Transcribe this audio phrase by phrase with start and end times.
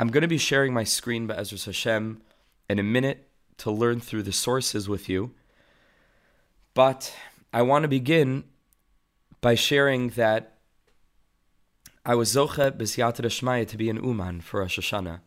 [0.00, 2.22] I'm going to be sharing my screen by Ezra Hashem
[2.70, 5.32] in a minute to learn through the sources with you.
[6.72, 7.14] But
[7.52, 8.44] I want to begin
[9.42, 10.56] by sharing that
[12.06, 15.20] I was Zoche B'Siyata Shmaya to be in Uman for Rosh Hashanah.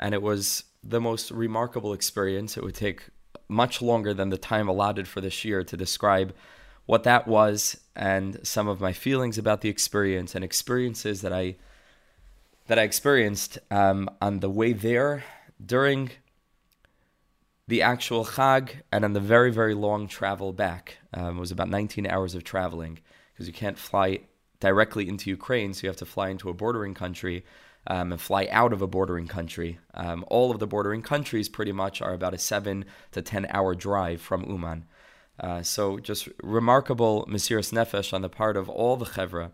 [0.00, 2.56] And it was the most remarkable experience.
[2.56, 3.04] It would take
[3.46, 6.34] much longer than the time allotted for this year to describe
[6.86, 11.54] what that was and some of my feelings about the experience and experiences that I
[12.72, 15.24] that I experienced um, on the way there
[15.62, 16.10] during
[17.68, 20.96] the actual Chag and on the very very long travel back.
[21.12, 24.20] Um, it was about 19 hours of traveling because you can't fly
[24.58, 27.44] directly into Ukraine, so you have to fly into a bordering country
[27.88, 29.78] um, and fly out of a bordering country.
[29.92, 33.74] Um, all of the bordering countries pretty much are about a seven to 10 hour
[33.74, 34.86] drive from Uman.
[35.38, 39.50] Uh, so just remarkable Mesiras Nefesh on the part of all the Chevra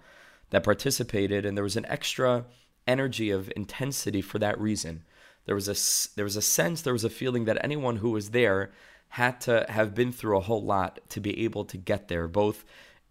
[0.50, 2.44] that participated, and there was an extra
[2.88, 5.04] energy of intensity for that reason.
[5.44, 8.30] There was a there was a sense, there was a feeling that anyone who was
[8.30, 8.72] there
[9.10, 12.64] had to have been through a whole lot to be able to get there, both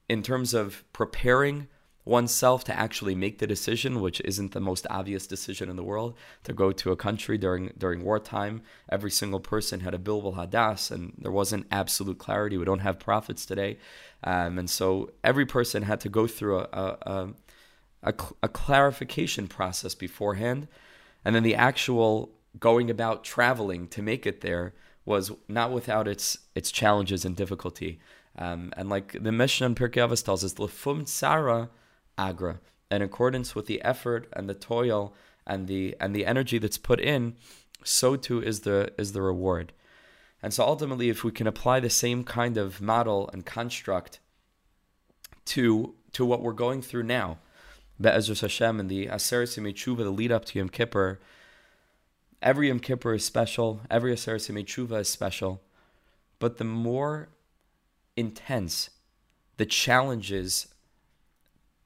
[0.09, 1.67] in terms of preparing
[2.05, 6.15] oneself to actually make the decision, which isn't the most obvious decision in the world,
[6.43, 8.61] to go to a country during during wartime.
[8.89, 12.57] Every single person had a bilbul hadas, and there wasn't absolute clarity.
[12.57, 13.77] We don't have prophets today,
[14.23, 17.29] um, and so every person had to go through a a,
[18.03, 20.67] a, a clarification process beforehand,
[21.25, 24.73] and then the actual going about traveling to make it there
[25.05, 27.99] was not without its its challenges and difficulty.
[28.37, 31.69] Um, and like the Mishnah in Pirkei Avos tells us, "Lefum tsara
[32.17, 32.59] agra.
[32.89, 35.13] In accordance with the effort and the toil
[35.45, 37.35] and the and the energy that's put in,
[37.83, 39.73] so too is the is the reward.
[40.41, 44.19] And so ultimately, if we can apply the same kind of model and construct
[45.45, 47.39] to to what we're going through now,
[47.99, 51.19] Be'ezras Hashem and the Aseret Tshuva, the lead up to Yom Kippur,
[52.41, 55.61] every Yom Kippur is special, every Aseret Tshuva is special,
[56.39, 57.29] but the more
[58.15, 58.91] intense
[59.57, 60.67] the challenges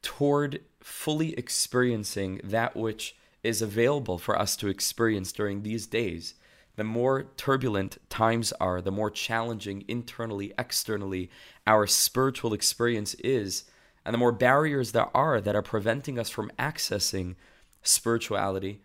[0.01, 6.35] toward fully experiencing that which is available for us to experience during these days,
[6.75, 11.29] the more turbulent times are, the more challenging internally, externally
[11.67, 13.65] our spiritual experience is,
[14.05, 17.35] and the more barriers there are that are preventing us from accessing
[17.83, 18.81] spirituality,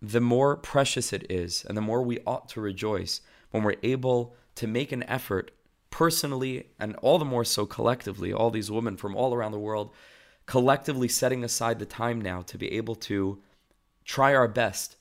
[0.00, 3.20] the more precious it is, and the more we ought to rejoice
[3.50, 5.50] when we're able to make an effort
[5.90, 9.90] personally and all the more so collectively, all these women from all around the world,
[10.46, 13.38] collectively setting aside the time now to be able to
[14.04, 14.96] try our best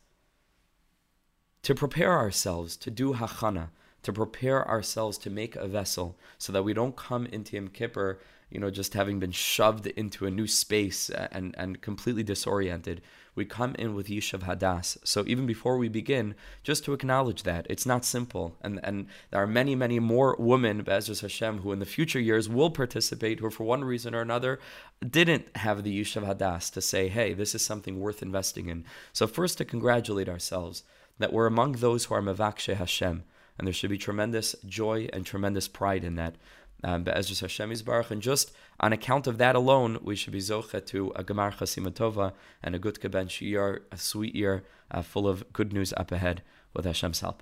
[1.63, 3.69] to prepare ourselves to do hachana,
[4.03, 8.19] to prepare ourselves to make a vessel so that we don't come into Yom Kippur
[8.49, 13.01] you know, just having been shoved into a new space uh, and, and completely disoriented,
[13.35, 14.97] we come in with Yishav Hadas.
[15.03, 19.41] So even before we begin, just to acknowledge that it's not simple, and and there
[19.41, 23.49] are many many more women, Be'ezras Hashem, who in the future years will participate, who
[23.51, 24.59] for one reason or another
[25.07, 28.85] didn't have the Yishav Hadas to say, hey, this is something worth investing in.
[29.13, 30.83] So first to congratulate ourselves
[31.19, 33.23] that we're among those who are Mevakshe Hashem,
[33.57, 36.35] and there should be tremendous joy and tremendous pride in that
[36.83, 40.85] um, Be'ezras Hashem Yisbarach, and just on account of that alone, we should be zocha
[40.87, 45.51] to a Gemar Chasimatova and a good Keben Shiyar, a sweet year uh, full of
[45.53, 46.43] good news up ahead
[46.73, 47.41] with Hashem's help.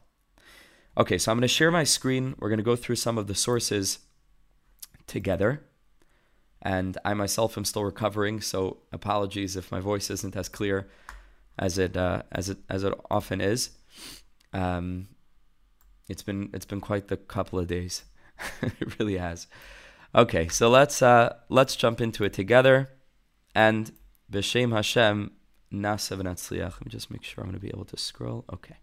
[0.97, 2.35] Okay, so I'm going to share my screen.
[2.40, 4.00] We're going to go through some of the sources
[5.07, 5.63] together.
[6.62, 10.88] And I myself am still recovering, so apologies if my voice isn't as clear
[11.59, 13.69] as it uh, as it as it often is.
[14.52, 15.09] Um,
[16.09, 18.03] it's been it's been quite the couple of days.
[18.62, 19.47] it really has.
[20.13, 22.90] Okay, so let's uh, let's jump into it together,
[23.53, 23.91] and
[24.31, 25.31] b'shem Hashem
[25.73, 26.62] nasa v'natzliach.
[26.62, 28.46] Let me just make sure I'm going to be able to scroll.
[28.51, 28.78] Okay.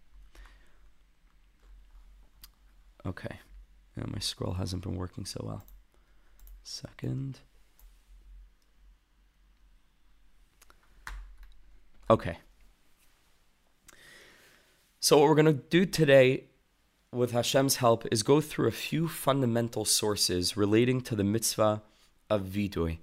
[3.05, 3.39] Okay,
[3.97, 5.65] yeah, my scroll hasn't been working so well.
[6.63, 7.39] Second.
[12.09, 12.37] Okay.
[14.99, 16.45] So what we're going to do today
[17.13, 21.81] with Hashem's help, is go through a few fundamental sources relating to the mitzvah
[22.29, 22.99] of vidui,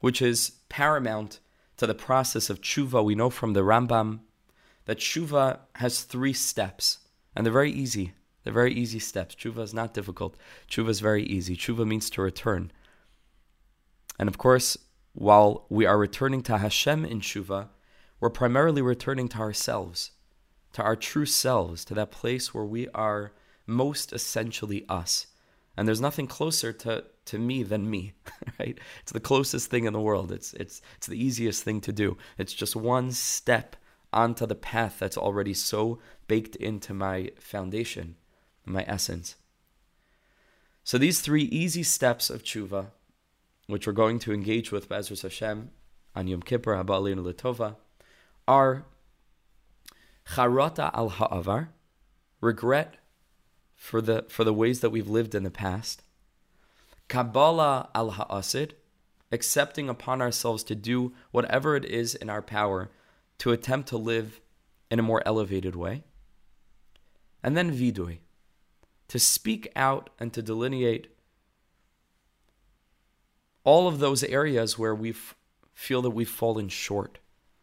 [0.00, 1.40] which is paramount
[1.76, 3.04] to the process of tshuva.
[3.04, 4.20] We know from the Rambam
[4.84, 6.98] that tshuva has three steps,
[7.34, 8.12] and they're very easy.
[8.44, 9.34] They're very easy steps.
[9.34, 10.36] Tshuva is not difficult.
[10.68, 11.56] Tshuva is very easy.
[11.56, 12.72] Tshuva means to return.
[14.18, 14.76] And of course,
[15.12, 17.68] while we are returning to Hashem in tshuva,
[18.20, 20.10] we're primarily returning to ourselves
[20.72, 23.32] to our true selves, to that place where we are
[23.66, 25.26] most essentially us.
[25.76, 28.12] And there's nothing closer to, to me than me,
[28.58, 28.78] right?
[29.02, 30.30] It's the closest thing in the world.
[30.32, 32.16] It's, it's, it's the easiest thing to do.
[32.38, 33.76] It's just one step
[34.12, 35.98] onto the path that's already so
[36.28, 38.16] baked into my foundation,
[38.66, 39.36] my essence.
[40.84, 42.88] So these three easy steps of tshuva,
[43.66, 45.70] which we're going to engage with Bezras Hashem
[46.14, 47.76] on Yom Kippur, Haba L'Tova,
[48.46, 48.84] are
[50.24, 51.70] charata al ha'avar,
[52.40, 52.96] regret
[53.74, 56.02] for the for the ways that we've lived in the past,
[57.08, 58.74] kabbalah al ha'asid,
[59.30, 62.90] accepting upon ourselves to do whatever it is in our power
[63.38, 64.40] to attempt to live
[64.90, 66.04] in a more elevated way,
[67.42, 68.18] and then vidui,
[69.08, 71.08] to speak out and to delineate
[73.64, 75.14] all of those areas where we
[75.74, 77.18] feel that we've fallen short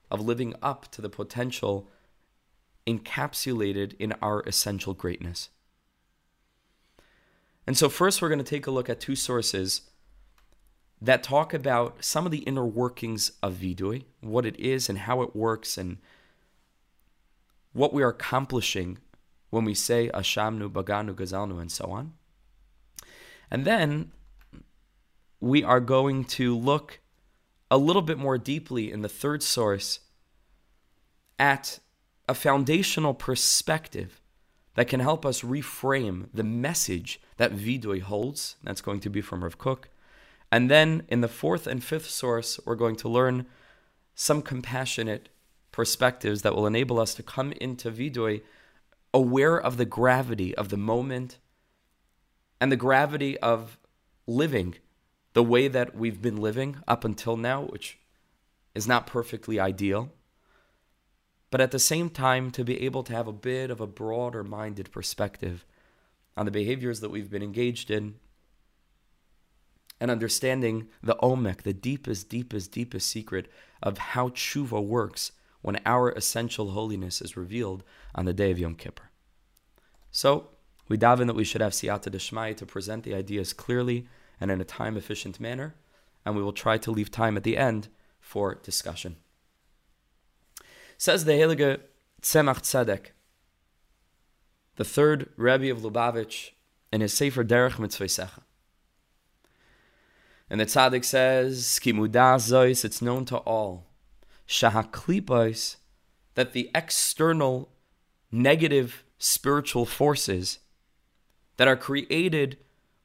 [0.10, 1.88] of living up to the potential
[2.90, 5.50] encapsulated in our essential greatness.
[7.68, 9.82] And so, first, we're going to take a look at two sources
[11.02, 15.22] that talk about some of the inner workings of Vidui, what it is and how
[15.22, 15.98] it works, and
[17.74, 18.98] what we are accomplishing
[19.50, 22.14] when we say Ashamnu, Baganu, Gazalnu, and so on.
[23.50, 24.12] And then
[25.40, 27.00] we are going to look
[27.72, 30.00] a little bit more deeply in the third source
[31.38, 31.80] at
[32.30, 34.22] a foundational perspective
[34.76, 38.56] that can help us reframe the message that Vidui holds.
[38.64, 39.90] That's going to be from Rav Kook.
[40.52, 43.48] And then in the fourth and fifth source, we're going to learn
[44.14, 45.30] some compassionate
[45.72, 48.42] perspectives that will enable us to come into Vidui
[49.12, 51.40] aware of the gravity of the moment
[52.62, 53.80] and the gravity of
[54.28, 54.76] living
[55.34, 57.98] the way that we've been living up until now, which
[58.76, 60.12] is not perfectly ideal.
[61.52, 64.44] But at the same time, to be able to have a bit of a broader
[64.44, 65.66] minded perspective
[66.38, 68.16] on the behaviors that we've been engaged in
[70.00, 73.52] and understanding the omek, the deepest, deepest, deepest secret
[73.84, 75.32] of how tshuva works
[75.62, 77.84] when our essential holiness is revealed
[78.16, 79.10] on the day of Yom Kippur.
[80.12, 80.50] So,
[80.88, 84.08] we daven that we should have siyata deshmai to present the ideas clearly
[84.40, 85.76] and in a time efficient manner,
[86.26, 89.18] and we will try to leave time at the end for discussion.
[91.00, 91.80] Says the Heilige
[92.22, 93.12] Tzemach Tzedek,
[94.76, 96.50] the third Rebbe of Lubavitch,
[96.92, 98.30] in his Sefer Derech Mitzvah
[100.50, 103.86] And the Tzaddik says, Skimudah it's known to all
[104.46, 105.78] shahaklipos,
[106.36, 107.70] that the external
[108.30, 110.60] negative spiritual forces
[111.56, 112.58] that are created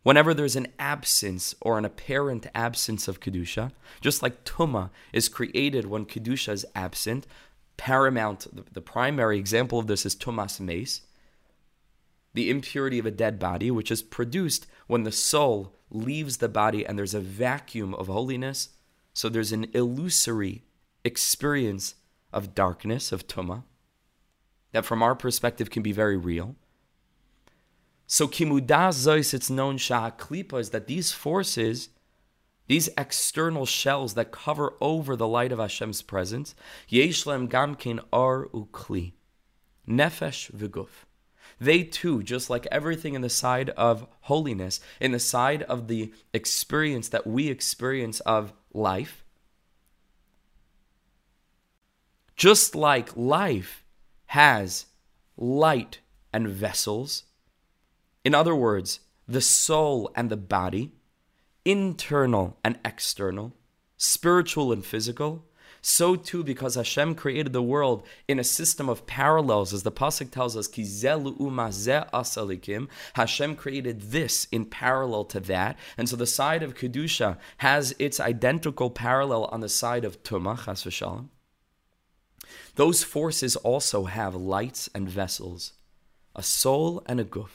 [0.03, 3.71] whenever there's an absence or an apparent absence of kedusha,
[4.01, 7.25] just like tuma is created when kedusha is absent.
[7.77, 11.03] Paramount, the, the primary example of this is tumas meis,
[12.33, 16.85] the impurity of a dead body, which is produced when the soul leaves the body
[16.85, 18.71] and there's a vacuum of holiness.
[19.13, 20.65] So there's an illusory
[21.05, 21.95] experience
[22.33, 23.63] of darkness, of tuma,
[24.73, 26.57] that from our perspective can be very real.
[28.07, 31.91] So kimudas zois, it's known shahaklipa, is that these forces,
[32.67, 36.55] these external shells that cover over the light of Hashem's presence,
[36.89, 39.13] yeshlem gamkin ar ukli,
[39.89, 41.05] nefesh v'guf.
[41.61, 46.13] They too, just like everything in the side of holiness, in the side of the
[46.33, 49.25] experience that we experience of life,
[52.37, 53.85] Just like life
[54.27, 54.87] has
[55.37, 56.01] light
[56.33, 57.25] and vessels,
[58.25, 60.93] in other words, the soul and the body,
[61.65, 63.55] internal and external,
[63.97, 65.45] spiritual and physical,
[65.87, 70.31] so too because Hashem created the world in a system of parallels, as the pasuk
[70.31, 72.89] tells us, asalikim.
[73.13, 78.19] Hashem created this in parallel to that, and so the side of kedusha has its
[78.19, 81.29] identical parallel on the side of tumah, chas v'shalom.
[82.77, 85.75] Those forces also have lights and vessels,
[86.35, 87.51] a soul and a guf.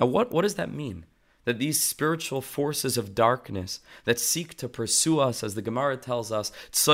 [0.00, 1.04] Now, what, what does that mean?
[1.44, 6.30] That these spiritual forces of darkness that seek to pursue us, as the Gemara tells
[6.30, 6.90] us, the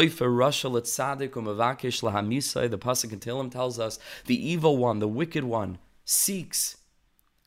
[2.79, 6.79] pasuk in Tehillim tells us, the evil one, the wicked one, seeks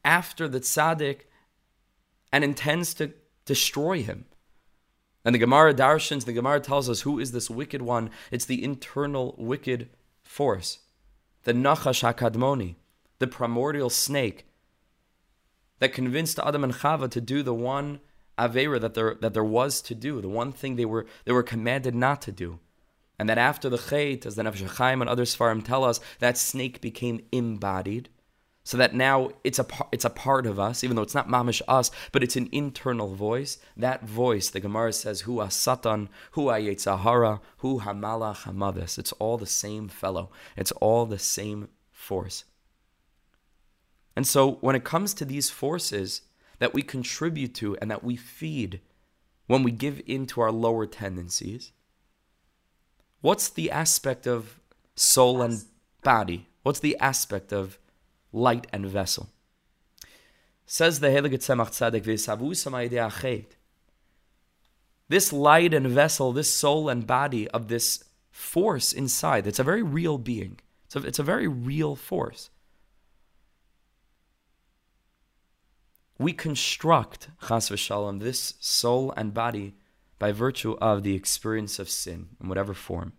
[0.05, 1.21] after the tzaddik
[2.31, 3.13] and intends to
[3.45, 4.25] destroy him.
[5.25, 8.09] And the Gemara darshans, the Gemara tells us who is this wicked one?
[8.31, 9.89] It's the internal wicked
[10.23, 10.79] force,
[11.43, 12.75] the Nachash HaKadmoni,
[13.19, 14.45] the primordial snake
[15.81, 17.99] that convinced Adam and Chava to do the one
[18.39, 21.43] Avera that there, that there was to do, the one thing they were, they were
[21.43, 22.59] commanded not to do.
[23.19, 26.37] And that after the Chait, as the Nefesh Chaim and other Svarim tell us, that
[26.37, 28.09] snake became embodied.
[28.63, 31.61] so that now it's a it's a part of us, even though it's not mamish
[31.67, 33.57] us, but it's an internal voice.
[33.75, 39.47] That voice, the Gemara says, "Hu satan, hu yetzahara, hu hamalach hamavis." It's all the
[39.47, 40.31] same fellow.
[40.55, 42.43] It's all the same force.
[44.15, 46.21] And so, when it comes to these forces
[46.59, 48.81] that we contribute to and that we feed
[49.47, 51.71] when we give in to our lower tendencies,
[53.21, 54.59] what's the aspect of
[54.95, 55.63] soul and
[56.03, 56.47] body?
[56.63, 57.77] What's the aspect of
[58.31, 59.29] light and vessel?
[60.65, 63.45] Says the Heilige Tzemach Tzedek,
[65.09, 69.83] this light and vessel, this soul and body of this force inside, it's a very
[69.83, 70.59] real being.
[70.85, 72.49] It's a, it's a very real force.
[76.21, 79.73] We construct, chas v'shalom, this soul and body
[80.19, 83.13] by virtue of the experience of sin in whatever form.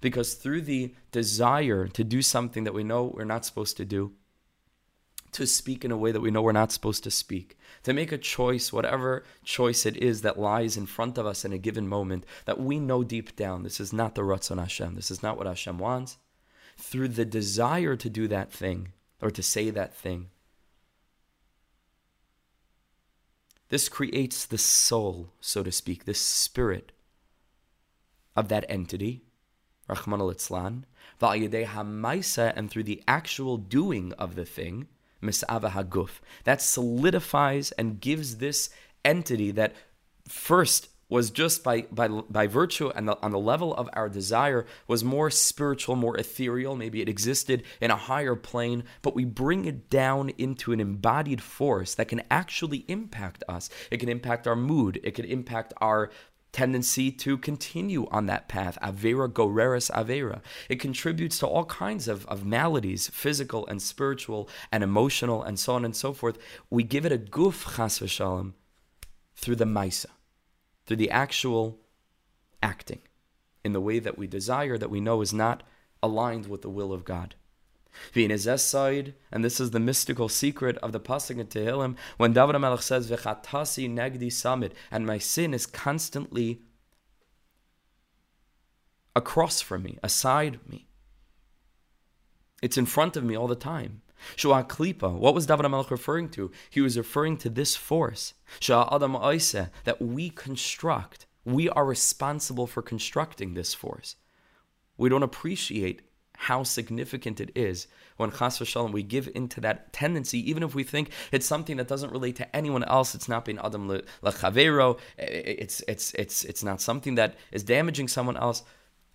[0.00, 4.14] Because through the desire to do something that we know we're not supposed to do,
[5.30, 8.10] to speak in a way that we know we're not supposed to speak, to make
[8.10, 11.86] a choice, whatever choice it is that lies in front of us in a given
[11.86, 15.38] moment, that we know deep down this is not the Ratzon Hashem, this is not
[15.38, 16.18] what Hashem wants.
[16.76, 20.28] Through the desire to do that thing or to say that thing,
[23.68, 26.92] this creates the soul, so to speak, the spirit
[28.34, 29.22] of that entity,
[29.88, 30.84] Rahman al Itzlan,
[32.56, 34.88] and through the actual doing of the thing,
[35.22, 38.70] Mis'ava Haguf, that solidifies and gives this
[39.04, 39.74] entity that
[40.26, 44.64] first was just by by by virtue and the, on the level of our desire
[44.86, 46.76] was more spiritual, more ethereal.
[46.76, 51.42] Maybe it existed in a higher plane, but we bring it down into an embodied
[51.42, 53.68] force that can actually impact us.
[53.90, 55.00] It can impact our mood.
[55.02, 56.10] It can impact our
[56.52, 58.78] tendency to continue on that path.
[58.82, 60.40] Avera goreris avera.
[60.68, 65.74] It contributes to all kinds of, of maladies, physical and spiritual and emotional and so
[65.74, 66.38] on and so forth.
[66.68, 68.54] We give it a guf chas v'shalom
[69.36, 70.06] through the maisa,
[70.90, 71.78] through the actual
[72.64, 72.98] acting
[73.62, 75.62] in the way that we desire, that we know is not
[76.02, 77.36] aligned with the will of God.
[78.12, 83.08] and this is the mystical secret of the pasuk in Tehillim, when David HaMelech says,
[83.08, 86.62] "V'chatasi negdi samid," and my sin is constantly
[89.14, 90.88] across from me, aside me.
[92.62, 94.02] It's in front of me all the time.
[94.36, 96.50] Shua Klipa, what was David HaMelech referring to?
[96.68, 101.26] He was referring to this force, Shua Adam Oise, that we construct.
[101.44, 104.16] We are responsible for constructing this force.
[104.96, 106.02] We don't appreciate
[106.40, 107.86] how significant it is
[108.16, 111.86] when chas v'shalom we give into that tendency, even if we think it's something that
[111.86, 113.14] doesn't relate to anyone else.
[113.14, 113.88] It's not being adam
[114.22, 114.98] lechavero.
[115.18, 118.62] It's it's it's it's not something that is damaging someone else.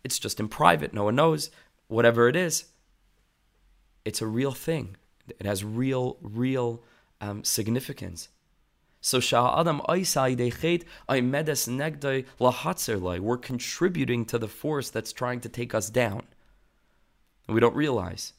[0.03, 0.93] It's just in private.
[0.93, 1.49] No one knows.
[1.87, 2.65] Whatever it is,
[4.05, 4.95] it's a real thing.
[5.27, 6.83] It has real real
[7.19, 8.29] um, significance.
[9.01, 9.19] So
[9.59, 9.81] Adam
[13.19, 16.23] We're contributing to the force that's trying to take us down
[17.47, 18.33] we don't realize.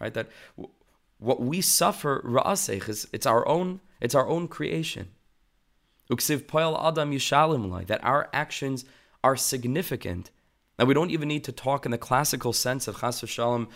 [0.00, 0.28] Right, that
[1.18, 2.20] what we suffer
[2.88, 5.08] is it's our own it's our own creation.
[6.86, 7.12] Adam
[7.86, 8.84] that our actions
[9.24, 10.30] are significant.
[10.78, 13.68] Now we don't even need to talk in the classical sense of chas v'shalom,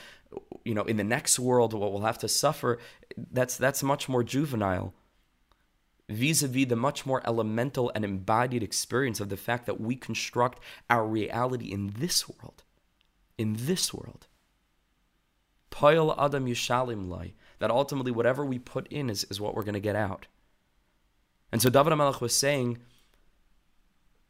[0.65, 2.79] you know, in the next world what we'll have to suffer.
[3.17, 4.95] That's that's much more juvenile
[6.09, 9.95] vis a vis the much more elemental and embodied experience of the fact that we
[9.95, 12.65] construct our reality in this world.
[13.37, 14.27] In this world.
[15.71, 19.75] Poil Adam Yishalim Lai, that ultimately whatever we put in is, is what we're going
[19.75, 20.27] to get out.
[21.53, 22.79] And so David HaMelech was saying,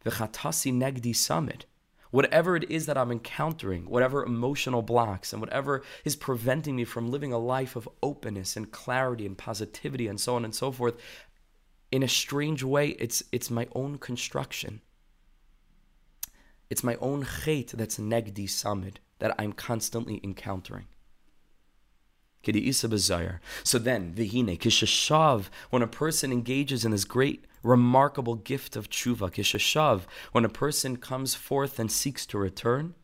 [0.09, 1.67] V'chatasi negdi summit.
[2.11, 7.11] Whatever it is that I'm encountering, whatever emotional blocks and whatever is preventing me from
[7.11, 10.97] living a life of openness and clarity and positivity and so on and so forth,
[11.93, 14.81] in a strange way, it's it's my own construction.
[16.71, 20.87] It's my own chait that's negdi samid that I'm constantly encountering.
[22.45, 29.31] So then, vihine kishashav, when a person engages in this great, remarkable gift of tshuva,
[29.31, 32.95] kishashav, when a person comes forth and seeks to return,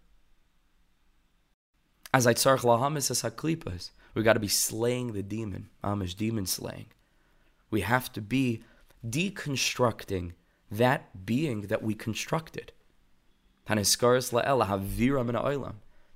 [2.12, 6.46] as I tzarch lahamis as haklipas, we got to be slaying the demon, amish demon
[6.46, 6.87] slaying.
[7.70, 8.62] We have to be
[9.04, 10.32] deconstructing
[10.70, 12.73] that being that we constructed.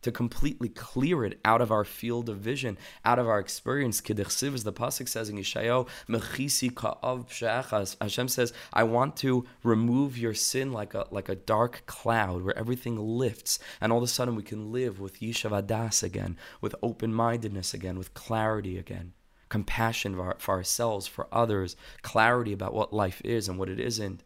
[0.02, 4.00] To completely clear it out of our field of vision, out of our experience.
[4.00, 7.96] Kedichsiv, as the Pasuk says in Yeshayahu, Mechisi ka'av pshe'echas.
[8.00, 12.56] Hashem says, I want to remove your sin like a, like a dark cloud where
[12.58, 16.74] everything lifts, and all of a sudden we can live with Yishav Adas again, with
[16.82, 19.12] open mindedness again, with clarity again.
[19.48, 24.22] Compassion for, for ourselves, for others, clarity about what life is and what it isn't.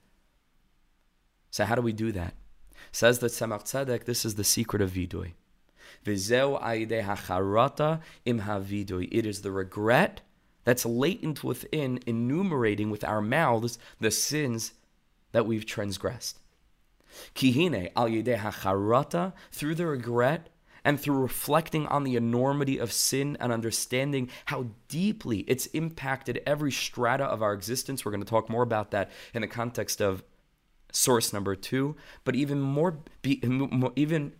[1.50, 2.34] So, how do we do that?
[2.90, 5.34] Says the Tzemach Tzedek, this is the secret of Vidui.
[6.04, 6.12] It
[9.26, 10.20] is the regret
[10.64, 14.72] that's latent within enumerating with our mouths the sins
[15.32, 16.38] that we've transgressed.
[17.34, 18.08] Kihine al
[19.50, 20.48] through the regret
[20.84, 26.72] and through reflecting on the enormity of sin and understanding how deeply it's impacted every
[26.72, 28.04] strata of our existence.
[28.04, 30.24] We're going to talk more about that in the context of
[30.90, 32.98] source number two, but even more,
[33.96, 34.32] even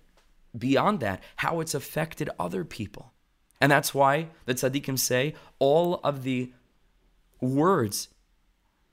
[0.57, 3.13] beyond that, how it's affected other people.
[3.61, 6.53] And that's why the tzaddikim say all of the
[7.41, 8.09] words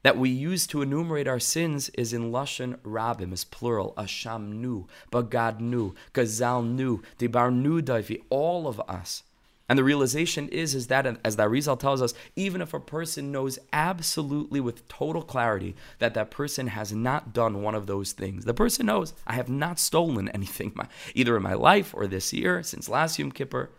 [0.03, 3.93] that we use to enumerate our sins is in lashon rabim, is plural.
[3.97, 8.21] Asham nu, bagad nu, gazal nu, debar nu daivi.
[8.29, 9.23] All of us
[9.69, 13.31] and the realization is, is that, as the Arizal tells us, even if a person
[13.31, 18.45] knows absolutely with total clarity that that person has not done one of those things,
[18.45, 20.75] the person knows, I have not stolen anything,
[21.13, 23.69] either in my life or this year, since last Yom Kippur,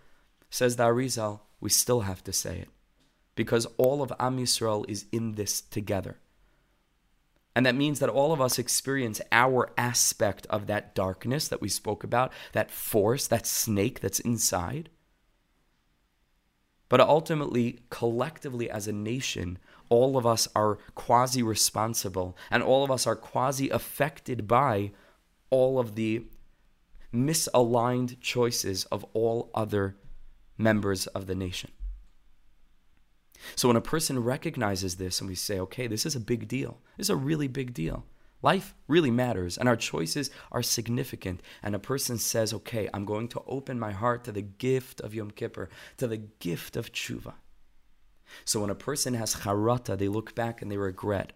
[0.48, 2.68] says the Arizal, we still have to say it.
[3.34, 6.18] Because all of Am Yisrael is in this together.
[7.56, 11.68] And that means that all of us experience our aspect of that darkness that we
[11.68, 14.88] spoke about, that force, that snake that's inside.
[16.90, 22.90] But ultimately, collectively as a nation, all of us are quasi responsible and all of
[22.90, 24.90] us are quasi affected by
[25.50, 26.24] all of the
[27.14, 29.96] misaligned choices of all other
[30.58, 31.70] members of the nation.
[33.54, 36.78] So when a person recognizes this and we say, okay, this is a big deal,
[36.96, 38.04] this is a really big deal.
[38.42, 41.42] Life really matters, and our choices are significant.
[41.62, 45.14] And a person says, Okay, I'm going to open my heart to the gift of
[45.14, 45.68] Yom Kippur,
[45.98, 47.34] to the gift of tshuva.
[48.44, 51.32] So when a person has charata, they look back and they regret.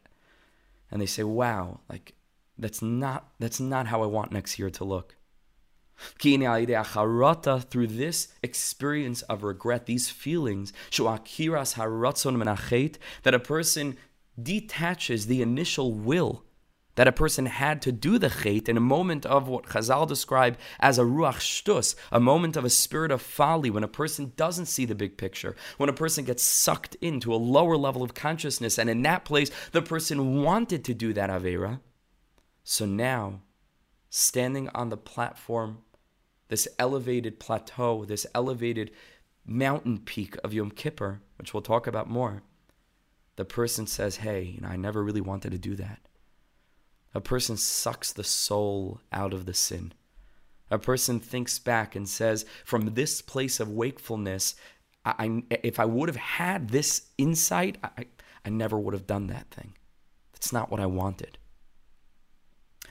[0.91, 2.15] And they say, Wow, like
[2.57, 5.17] that's not that's not how I want next year to look.
[5.97, 10.73] Through this experience of regret, these feelings,
[13.23, 13.97] that a person
[14.43, 16.45] detaches the initial will
[16.97, 20.57] that a person had to do the chait in a moment of what Chazal describe
[20.81, 24.67] as a ruach shtus, a moment of a spirit of folly, when a person doesn't
[24.67, 28.79] see the big picture, when a person gets sucked into a lower level of consciousness,
[28.79, 31.81] and in that place the person wanted to do that avera.
[32.63, 33.41] So now,
[34.09, 35.79] standing on the platform,
[36.49, 38.91] this elevated plateau, this elevated
[39.45, 42.43] mountain peak of Yom Kippur, which we'll talk about more,
[43.37, 46.01] the person says, "Hey, you know, I never really wanted to do that."
[47.15, 49.93] A person sucks the soul out of the sin.
[50.71, 54.57] A person thinks back and says, from this place of wakefulness,
[55.05, 58.07] I, I, if I would have had this insight, I,
[58.45, 59.75] I never would have done that thing.
[60.33, 61.39] That's not what I wanted.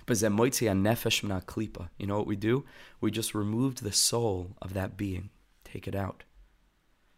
[0.06, 1.90] But zemoitzi nefesh klipa.
[1.98, 2.66] you know what we do?
[3.02, 5.30] We just removed the soul of that being.
[5.64, 6.24] Take it out.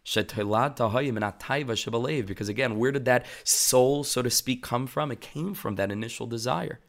[0.03, 0.37] Because
[2.49, 5.11] again, where did that soul, so to speak, come from?
[5.11, 6.79] It came from that initial desire.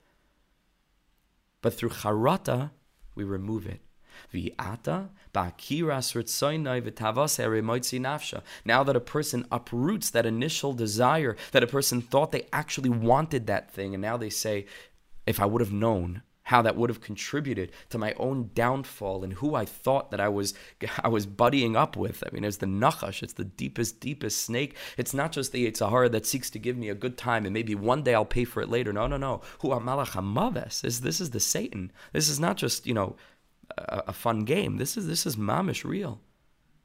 [1.62, 2.70] But through charata,
[3.14, 3.80] we remove it.
[8.64, 13.46] Now that a person uproots that initial desire, that a person thought they actually wanted
[13.46, 14.66] that thing, and now they say,
[15.26, 19.32] if I would have known, how that would have contributed to my own downfall and
[19.32, 20.54] who I thought that I was
[21.02, 22.22] I was buddying up with.
[22.24, 24.76] I mean, it's the nachash, it's the deepest, deepest snake.
[24.96, 27.74] It's not just the Sahara that seeks to give me a good time and maybe
[27.74, 28.92] one day I'll pay for it later.
[28.92, 29.42] No, no, no.
[29.60, 31.90] Who hamaves is this is the Satan.
[32.12, 33.16] This is not just you know
[33.76, 34.76] a, a fun game.
[34.76, 36.20] This is this is mamish real.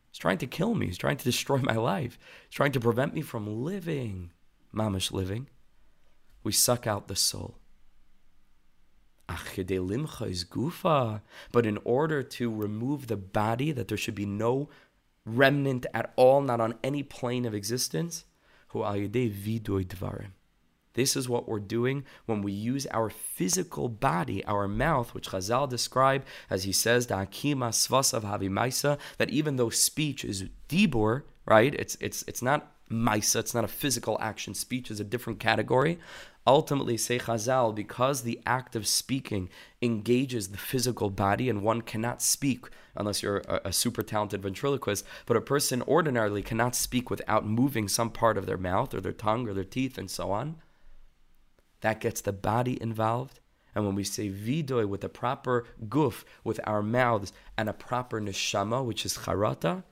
[0.09, 0.87] He's trying to kill me.
[0.87, 2.17] He's trying to destroy my life.
[2.47, 4.31] He's trying to prevent me from living,
[4.73, 5.49] mamish living.
[6.43, 7.60] We suck out the soul.
[11.51, 14.69] But in order to remove the body, that there should be no
[15.25, 18.25] remnant at all, not on any plane of existence,
[20.93, 25.69] this is what we're doing when we use our physical body, our mouth, which Chazal
[25.69, 27.29] describe as he says, that
[29.29, 31.73] even though speech is dibur, right?
[31.75, 34.53] It's it's it's not Maisa, it's not a physical action.
[34.53, 35.97] Speech is a different category.
[36.47, 39.49] Ultimately, say Chazal, because the act of speaking
[39.81, 45.05] engages the physical body, and one cannot speak unless you're a, a, super talented ventriloquist,
[45.27, 49.11] but a person ordinarily cannot speak without moving some part of their mouth or their
[49.11, 50.55] tongue or their teeth and so on.
[51.81, 53.39] That gets the body involved.
[53.73, 58.19] And when we say vidoy with a proper guf, with our mouths, and a proper
[58.19, 59.83] neshama, which is charata,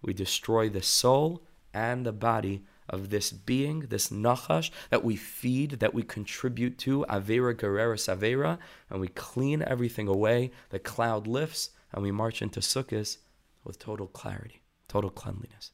[0.00, 5.72] we destroy the soul and the body of this being, this nachash, that we feed,
[5.80, 8.58] that we contribute to, Avera Gereris Avera,
[8.90, 10.50] and we clean everything away.
[10.70, 13.16] The cloud lifts, and we march into Sukkot
[13.64, 15.72] with total clarity, total cleanliness.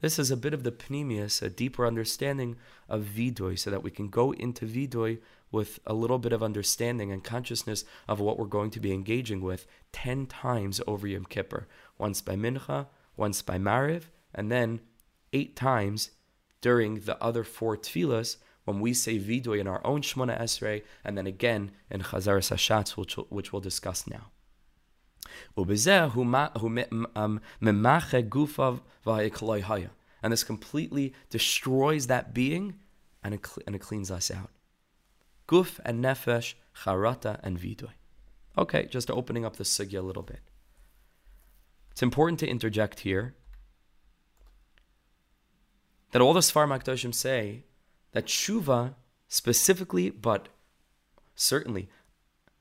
[0.00, 2.56] This is a bit of the pnimius, a deeper understanding
[2.88, 5.18] of Vidoy, so that we can go into Vidoy
[5.50, 9.40] with a little bit of understanding and consciousness of what we're going to be engaging
[9.40, 11.66] with 10 times over Yom Kippur.
[11.96, 14.04] Once by Mincha, once by Mariv,
[14.34, 14.80] and then
[15.32, 16.10] eight times
[16.60, 21.16] during the other four tefillas when we say vidoy in our own Shemona Esrei, and
[21.16, 24.30] then again in Chazar Hashatz, which, which we'll discuss now.
[27.16, 27.40] Um,
[30.22, 32.74] and this completely destroys that being
[33.22, 34.50] and it, and it cleans us out.
[35.48, 37.92] Guf and nefesh, charata and vidoy.
[38.56, 40.40] Okay, just opening up the sugya a little bit.
[41.92, 43.34] It's important to interject here
[46.12, 47.64] that all the Sfar Makdoshim say
[48.12, 48.94] that tshuva
[49.28, 50.48] specifically, but
[51.34, 51.88] certainly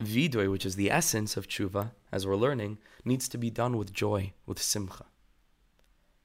[0.01, 3.93] vidoy, which is the essence of tshuva, as we're learning, needs to be done with
[3.93, 5.05] joy, with simcha.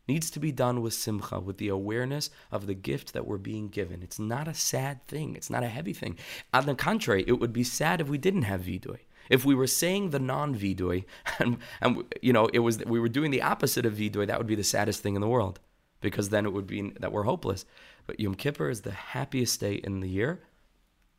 [0.08, 3.68] Needs to be done with simcha, with the awareness of the gift that we're being
[3.68, 4.02] given.
[4.02, 5.37] It's not a sad thing.
[5.37, 6.18] It's not a heavy thing.
[6.52, 8.98] On the contrary, it would be sad if we didn't have vidoy.
[9.30, 11.04] If we were saying the non-vidoy,
[11.38, 14.48] and, and you know, it was we were doing the opposite of vidoy, that would
[14.48, 15.61] be the saddest thing in the world
[16.02, 17.64] because then it would be that we're hopeless.
[18.06, 20.42] But Yom Kippur is the happiest day in the year,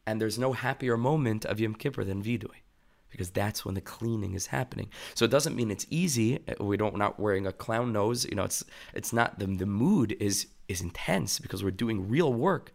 [0.06, 2.62] and there's no happier moment of Yom Kippur than Vidui,
[3.10, 4.90] because that's when the cleaning is happening.
[5.16, 6.40] So it doesn't mean it's easy.
[6.48, 8.26] Uh, we don't not wearing a clown nose.
[8.26, 12.32] You know, it's it's not the the mood is is intense because we're doing real
[12.32, 12.74] work.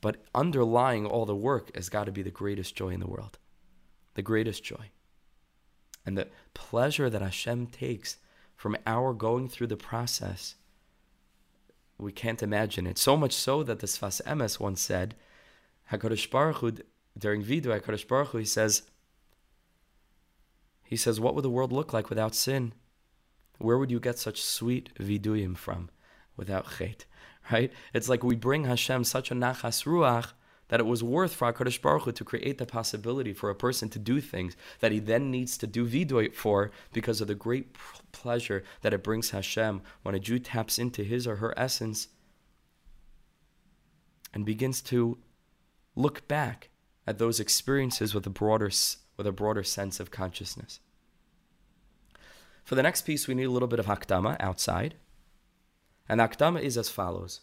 [0.00, 3.36] But underlying all the work has got to be the greatest joy in the world,
[4.14, 4.90] the greatest joy,
[6.06, 8.18] and the pleasure that Hashem takes
[8.54, 10.54] from our going through the process
[11.98, 12.98] we can't imagine it.
[12.98, 15.14] So much so that the Sfas Emes once said,
[15.92, 16.72] Hakadosh Baruch Hu,
[17.18, 18.82] during Vidu, Hakadosh Baruch Hu, he says,
[20.84, 22.72] he says, what would the world look like without sin?
[23.58, 25.90] Where would you get such sweet viduyim from
[26.36, 27.04] without chet?
[27.50, 27.72] Right?
[27.94, 30.32] It's like we bring Hashem such a nachas ruach
[30.68, 33.88] that it was worth for HaKadosh Baruch Hu to create the possibility for a person
[33.90, 37.76] to do things that he then needs to do vidoy for because of the great
[38.12, 42.08] pleasure that it brings Hashem when a Jew taps into his or her essence
[44.34, 45.18] and begins to
[45.96, 46.68] look back
[47.06, 48.70] at those experiences with a broader,
[49.16, 50.80] with a broader sense of consciousness.
[52.64, 54.96] For the next piece, we need a little bit of hakdama outside.
[56.06, 57.40] And hakdama is as follows.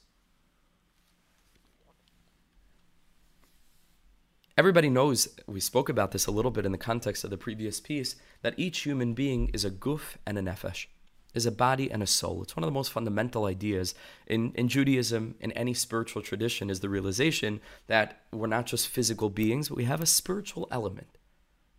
[4.58, 7.82] Everybody knows, we spoke about this a little bit in the context of the previous
[7.82, 10.86] piece, that each human being is a guf and a nefesh,
[11.34, 12.42] is a body and a soul.
[12.42, 13.94] It's one of the most fundamental ideas
[14.28, 19.30] in, in Judaism, in any spiritual tradition, is the realization that we're not just physical
[19.30, 21.18] beings, but we have a spiritual element.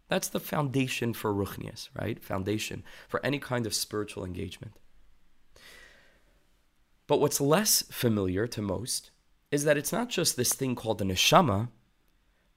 [0.08, 2.22] That's the foundation for ruchnias, right?
[2.22, 4.74] Foundation for any kind of spiritual engagement.
[7.06, 9.12] But what's less familiar to most
[9.50, 11.68] is that it's not just this thing called the neshama,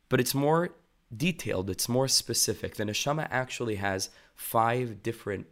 [0.10, 0.69] but it's more
[1.15, 2.76] detailed, it's more specific.
[2.76, 5.48] The neshama actually has five different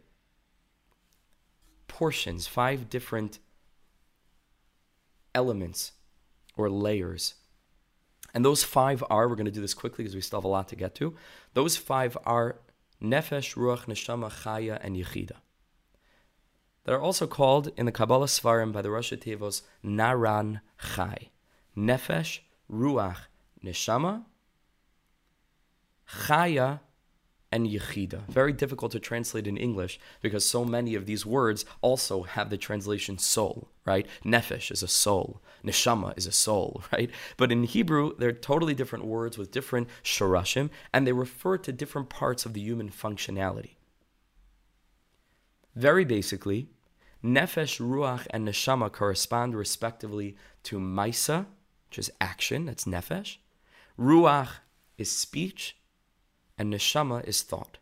[1.86, 3.38] portions, five different
[5.34, 5.92] elements
[6.56, 7.34] or layers.
[8.34, 10.48] And those five are, we're going to do this quickly because we still have a
[10.48, 11.14] lot to get to.
[11.54, 12.60] Those five are
[13.02, 15.36] Nefesh, Ruach, Neshama, Chaya, and Yechida.
[16.84, 20.60] That are also called in the Kabbalah Svarim by the Rosh Tevos Naran
[20.94, 21.30] Chai.
[21.76, 22.40] Nefesh,
[22.70, 23.26] Ruach,
[23.64, 24.24] Neshama,
[26.08, 26.80] Chaya
[27.50, 28.26] and Yechida.
[28.28, 32.58] Very difficult to translate in English because so many of these words also have the
[32.58, 34.06] translation soul, right?
[34.24, 37.10] Nefesh is a soul, Neshama is a soul, right?
[37.36, 42.10] But in Hebrew, they're totally different words with different shorashim, and they refer to different
[42.10, 43.76] parts of the human functionality.
[45.74, 46.68] Very basically,
[47.24, 51.46] Nefesh, Ruach, and Neshama correspond respectively to Maisa,
[51.88, 53.38] which is action, that's Nefesh.
[53.98, 54.48] Ruach
[54.98, 55.77] is speech,
[56.58, 57.78] and neshama is thought.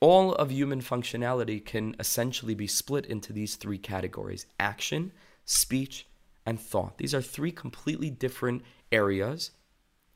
[0.00, 5.12] all of human functionality can essentially be split into these three categories action,
[5.44, 6.06] speech,
[6.46, 6.96] and thought.
[6.98, 9.50] These are three completely different areas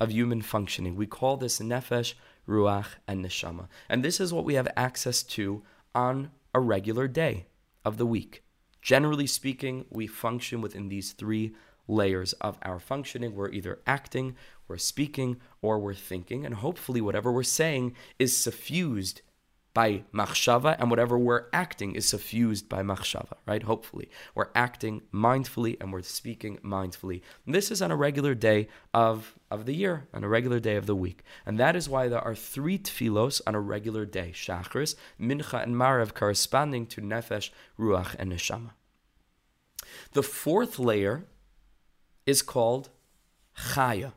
[0.00, 0.96] of human functioning.
[0.96, 2.14] We call this nefesh,
[2.48, 3.68] ruach, and neshama.
[3.88, 5.62] And this is what we have access to
[5.94, 7.46] on a regular day
[7.84, 8.42] of the week.
[8.80, 11.54] Generally speaking, we function within these three
[11.86, 13.34] layers of our functioning.
[13.34, 14.34] We're either acting,
[14.68, 16.44] we're speaking, or we're thinking.
[16.44, 19.22] And hopefully, whatever we're saying is suffused
[19.74, 23.64] by machshava, and whatever we're acting is suffused by machshava, right?
[23.64, 24.08] Hopefully.
[24.34, 27.22] We're acting mindfully and we're speaking mindfully.
[27.44, 30.76] And this is on a regular day of, of the year, on a regular day
[30.76, 31.24] of the week.
[31.44, 35.74] And that is why there are three tfilos on a regular day Shachris, Mincha, and
[35.74, 38.70] Marav, corresponding to Nefesh, Ruach, and Neshama.
[40.12, 41.24] The fourth layer
[42.26, 42.90] is called
[43.58, 44.12] Chaya.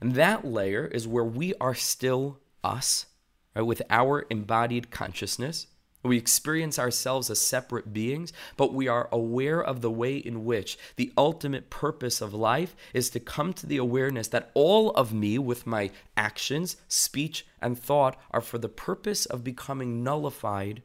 [0.00, 3.06] And that layer is where we are still us
[3.54, 5.66] right, with our embodied consciousness.
[6.02, 10.76] We experience ourselves as separate beings, but we are aware of the way in which
[10.96, 15.38] the ultimate purpose of life is to come to the awareness that all of me,
[15.38, 20.82] with my actions, speech, and thought, are for the purpose of becoming nullified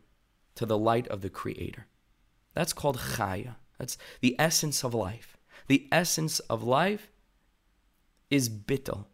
[0.55, 1.87] to the light of the Creator.
[2.53, 3.55] That's called chaya.
[3.77, 5.35] That's the essence of life.
[5.67, 7.09] The essence of life
[8.29, 9.05] is bittel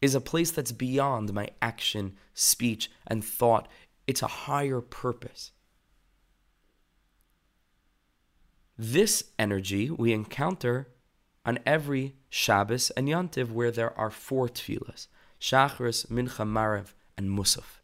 [0.00, 3.68] is a place that's beyond my action, speech, and thought.
[4.06, 5.50] It's a higher purpose.
[8.76, 10.88] This energy we encounter
[11.44, 15.08] on every Shabbos and Yontiv where there are four tefillas
[15.40, 17.77] Shachris, Mincha, Marev, and Musaf.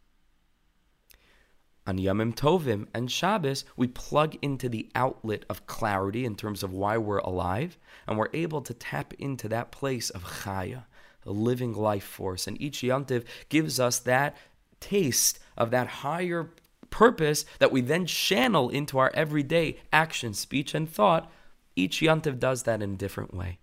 [1.86, 6.72] On Yomim Tovim and Shabbos, we plug into the outlet of clarity in terms of
[6.72, 10.84] why we're alive, and we're able to tap into that place of Chaya,
[11.26, 12.46] a living life force.
[12.46, 14.34] And each Yantiv gives us that
[14.80, 16.50] taste of that higher
[16.88, 21.30] purpose that we then channel into our everyday action, speech, and thought.
[21.76, 23.58] Each Yantiv does that in a different way.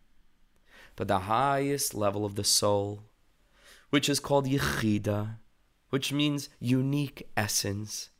[0.95, 3.01] But the highest level of the soul,
[3.89, 5.38] which is called Yechida,
[5.89, 8.11] which means unique essence,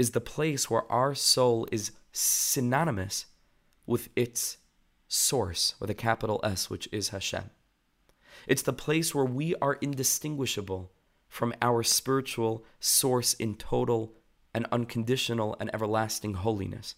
[0.00, 3.26] is the place where our soul is synonymous
[3.84, 4.56] with its
[5.08, 7.50] source, with a capital S, which is Hashem.
[8.46, 10.90] It's the place where we are indistinguishable
[11.28, 14.14] from our spiritual source in total
[14.54, 16.94] and unconditional and everlasting holiness.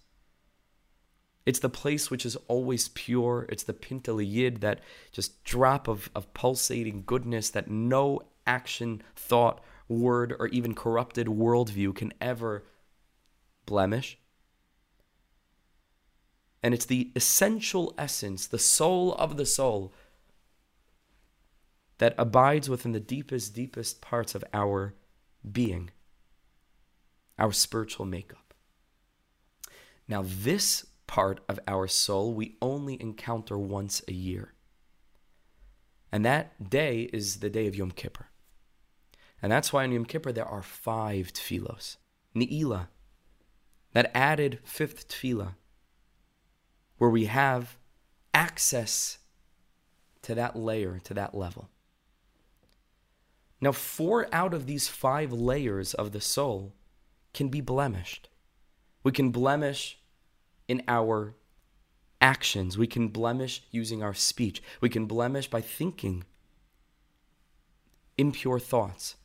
[1.45, 3.47] It's the place which is always pure.
[3.49, 4.79] It's the pintel yid, that
[5.11, 11.97] just drop of, of pulsating goodness that no action, thought, word, or even corrupted worldview
[11.97, 12.63] can ever
[13.67, 14.19] blemish.
[16.63, 19.93] And it's the essential essence, the soul of the soul,
[21.99, 24.95] that abides within the deepest, deepest parts of our
[25.51, 25.91] being,
[27.39, 28.55] our spiritual makeup.
[30.09, 34.55] Now, this part of our soul we only encounter once a year.
[36.11, 38.29] And that day is the day of Yom Kippur.
[39.41, 41.97] And that's why on Yom Kippur there are five tefillos.
[42.35, 42.89] Ni'ila,
[43.93, 45.55] that added fifth tefillah,
[46.99, 47.77] where we have
[48.33, 49.19] access
[50.23, 51.69] to that layer, to that level.
[53.61, 56.75] Now, four out of these five layers of the soul
[57.33, 58.29] can be blemished.
[59.05, 59.99] We can blemish
[60.69, 61.35] in our
[62.21, 66.25] actions, we can blemish using our speech, we can blemish by thinking
[68.17, 69.17] impure thoughts.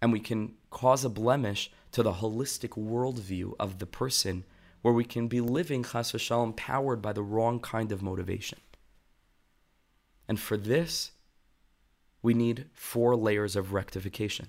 [0.00, 4.44] And we can cause a blemish to the holistic worldview of the person
[4.82, 8.58] where we can be living chas v'shalom powered by the wrong kind of motivation.
[10.28, 11.12] And for this,
[12.22, 14.48] we need four layers of rectification.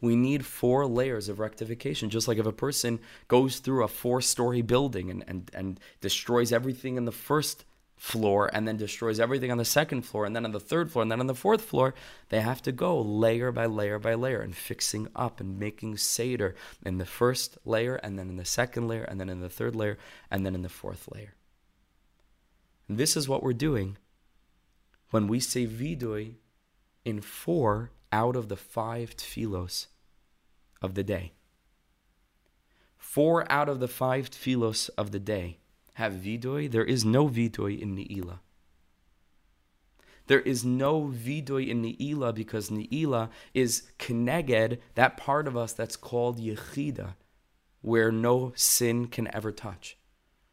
[0.00, 2.10] We need four layers of rectification.
[2.10, 6.52] Just like if a person goes through a four story building and, and, and destroys
[6.52, 7.64] everything in the first
[7.96, 11.02] floor and then destroys everything on the second floor and then on the third floor
[11.02, 11.94] and then on the fourth floor,
[12.28, 16.54] they have to go layer by layer by layer and fixing up and making Seder
[16.84, 19.74] in the first layer and then in the second layer and then in the third
[19.74, 19.98] layer
[20.30, 21.34] and then in the fourth layer.
[22.88, 23.96] And this is what we're doing
[25.10, 26.34] when we say vidui
[27.04, 29.86] in four out of the five tfilos
[30.82, 31.32] of the day.
[32.96, 35.58] Four out of the five tfilos of the day
[35.94, 36.70] have vidui.
[36.70, 38.40] There is no vidui in Ni'ila.
[40.26, 45.96] There is no vidui in Ni'ila because Ni'ila is keneged, that part of us that's
[45.96, 47.14] called Yechida,
[47.82, 49.98] where no sin can ever touch.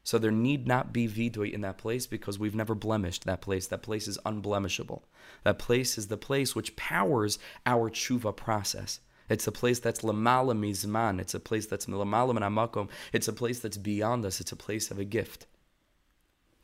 [0.03, 3.67] So there need not be vidui in that place because we've never blemished that place.
[3.67, 5.03] That place is unblemishable.
[5.43, 8.99] That place is the place which powers our tshuva process.
[9.31, 11.19] It's a place that's lamala mizman.
[11.19, 12.89] It's a place that's lamala amakom.
[13.13, 14.41] It's a place that's beyond us.
[14.41, 15.47] It's a place of a gift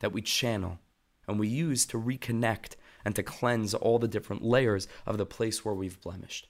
[0.00, 0.78] that we channel
[1.26, 5.64] and we use to reconnect and to cleanse all the different layers of the place
[5.64, 6.48] where we've blemished.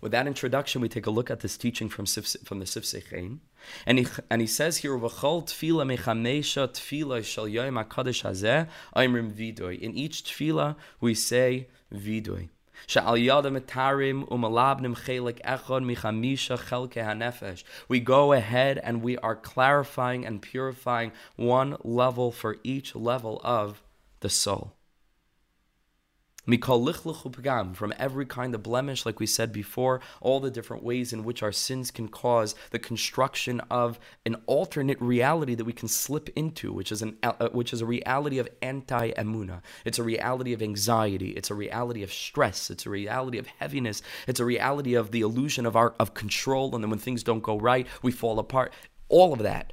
[0.00, 3.38] With that introduction, we take a look at this teaching from, from the Sifsei
[3.86, 9.32] and he, and he says here, "V'chol tefila mechamesha tefila shel yom hakadosh hazeh aimrim
[9.32, 12.50] vidoy." In each tefila, we say vidoy.
[17.88, 23.82] We go ahead and we are clarifying and purifying one level for each level of
[24.20, 24.72] the soul
[27.74, 31.42] from every kind of blemish, like we said before, all the different ways in which
[31.42, 36.72] our sins can cause the construction of an alternate reality that we can slip into,
[36.72, 39.62] which is an uh, which is a reality of anti emuna.
[39.84, 41.30] It's a reality of anxiety.
[41.30, 42.70] It's a reality of stress.
[42.70, 44.02] It's a reality of heaviness.
[44.26, 47.42] It's a reality of the illusion of our of control, and then when things don't
[47.42, 48.72] go right, we fall apart.
[49.08, 49.72] All of that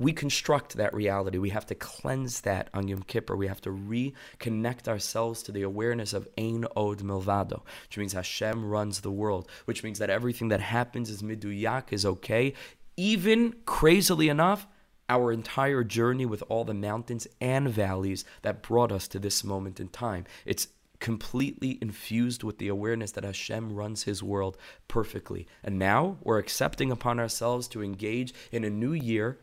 [0.00, 1.38] we construct that reality.
[1.38, 3.36] We have to cleanse that on Yom Kippur.
[3.36, 8.64] We have to reconnect ourselves to the awareness of Ein Od Milvado, which means Hashem
[8.64, 12.54] runs the world, which means that everything that happens is miduyak, is okay.
[12.96, 14.66] Even crazily enough,
[15.10, 19.80] our entire journey with all the mountains and valleys that brought us to this moment
[19.80, 20.24] in time.
[20.46, 24.56] It's completely infused with the awareness that Hashem runs his world
[24.88, 25.46] perfectly.
[25.62, 29.38] And now we're accepting upon ourselves to engage in a new year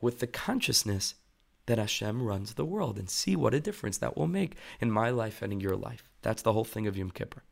[0.00, 1.14] with the consciousness
[1.66, 5.10] that Hashem runs the world and see what a difference that will make in my
[5.10, 6.08] life and in your life.
[6.22, 7.42] That's the whole thing of Yom Kippur.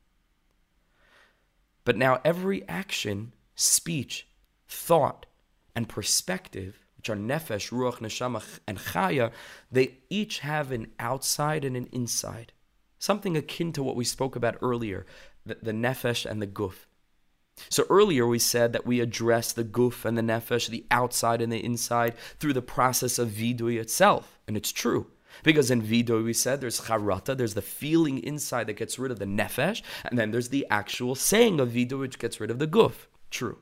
[1.84, 4.26] But now every action, speech,
[4.68, 5.26] thought,
[5.74, 9.32] and perspective, which are nefesh, ruach, neshama, and chaya,
[9.70, 12.52] they each have an outside and an inside.
[12.98, 15.04] Something akin to what we spoke about earlier,
[15.44, 16.86] the, the nefesh and the guf.
[17.68, 21.52] So earlier we said that we address the guf and the nefesh, the outside and
[21.52, 24.38] the inside, through the process of vidui itself.
[24.46, 25.08] And it's true.
[25.42, 29.18] Because in vidui we said there's charata, there's the feeling inside that gets rid of
[29.18, 32.68] the nefesh, and then there's the actual saying of vidui which gets rid of the
[32.68, 33.06] guf.
[33.30, 33.58] True.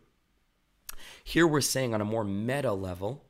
[1.25, 3.25] Here we're saying on a more meta level,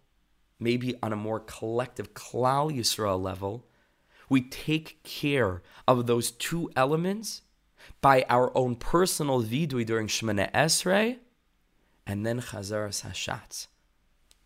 [0.59, 3.67] maybe on a more collective klal Yisrael level,
[4.29, 7.43] we take care of those two elements
[8.03, 11.19] by our own personal vidui during Shemana Esrei,
[12.07, 13.69] and then Chazaras Hashatz.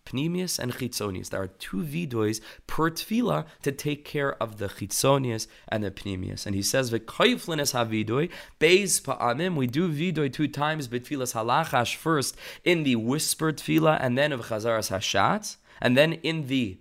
[0.05, 1.31] Pnimius and Chitzonius.
[1.31, 6.47] There are two viduis per tefillah to take care of the Chitzonius and the Pnimius.
[6.47, 12.37] And he says, V'koiflinis ha-vidui, beis pa'amim, we do vidui two times, betfilas halachash first
[12.63, 16.79] in the whispered tefillah, and then of Chazaras Hashatz, and then in the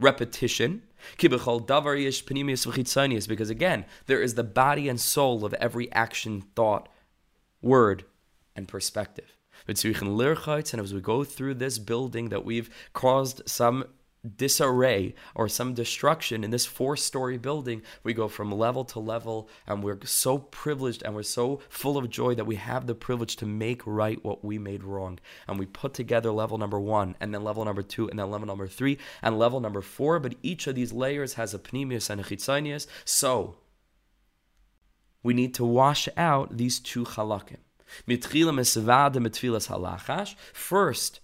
[0.00, 0.82] repetition,
[3.26, 6.88] because again, there is the body and soul of every action, thought,
[7.62, 8.04] word,
[8.54, 9.36] and perspective.
[9.66, 13.84] And as we go through this building that we've caused some
[14.36, 19.48] disarray or some destruction in this four story building, we go from level to level,
[19.66, 23.36] and we're so privileged and we're so full of joy that we have the privilege
[23.36, 25.18] to make right what we made wrong.
[25.46, 28.46] And we put together level number one, and then level number two, and then level
[28.46, 30.18] number three, and level number four.
[30.18, 32.86] But each of these layers has a pnimius and a chitzanius.
[33.04, 33.56] So
[35.22, 37.58] we need to wash out these two halakim.
[40.52, 41.20] First,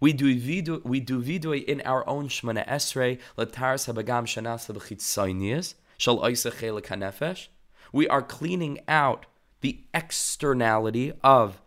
[0.00, 6.18] we do we do vidui in our own shmana esrei latars habagam shanasa b'chitzaynias shal
[6.18, 7.48] oisa chelik hanefesh.
[7.92, 9.26] We are cleaning out
[9.60, 11.60] the externality of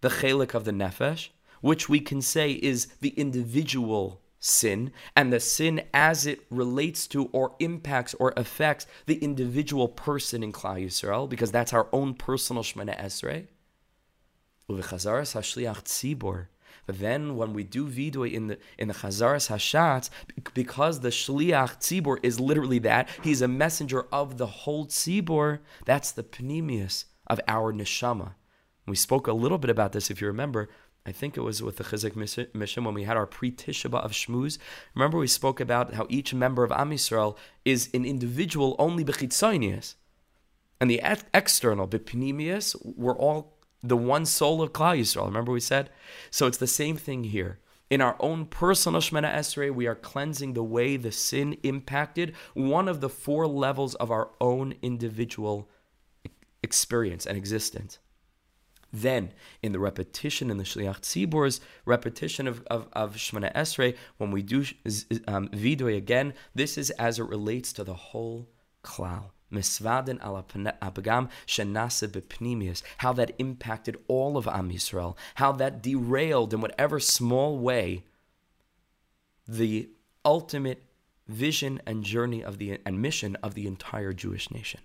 [0.00, 1.28] the chelik of the nefesh,
[1.60, 7.26] which we can say is the individual sin, and the sin as it relates to
[7.26, 12.62] or impacts or affects the individual person in Klal Yisrael, because that's our own personal
[12.62, 13.46] shmana esrei.
[14.68, 15.82] Hashliach
[16.96, 20.10] then when we do vidui in the in the Chazaras Hashatz,
[20.54, 26.10] because the Shliach Tzibor is literally that, he's a messenger of the whole Tzibor, that's
[26.12, 28.32] the Pnimius of our Neshama.
[28.86, 30.68] We spoke a little bit about this, if you remember.
[31.06, 32.16] I think it was with the Chizuk
[32.54, 34.58] Mission when we had our pre Tisha B'Av of Shmuz.
[34.94, 39.94] Remember, we spoke about how each member of Am Yisrael is an individual only bechitzonius.
[40.80, 41.00] And the
[41.34, 45.26] external, bepnimius, we're all the one soul of Klal Yisrael.
[45.26, 45.90] Remember we said?
[46.30, 47.58] So it's the same thing here.
[47.90, 52.86] In our own personal Shemana Esrei, we are cleansing the way the sin impacted one
[52.86, 55.70] of the four levels of our own individual
[56.62, 57.98] experience and existence.
[58.92, 59.32] Then,
[59.62, 64.42] in the repetition, in the Shliach Tzibor's repetition of, of, of Shemana Esrei, when we
[64.42, 64.64] do
[65.26, 68.48] um, Vidoy again, this is as it relates to the whole
[68.82, 69.30] klal.
[72.08, 78.04] Bepnimius, how that impacted all of Am Yisrael, how that derailed in whatever small way
[79.46, 79.88] the
[80.24, 80.82] ultimate
[81.26, 84.80] vision and journey of the and mission of the entire Jewish nation.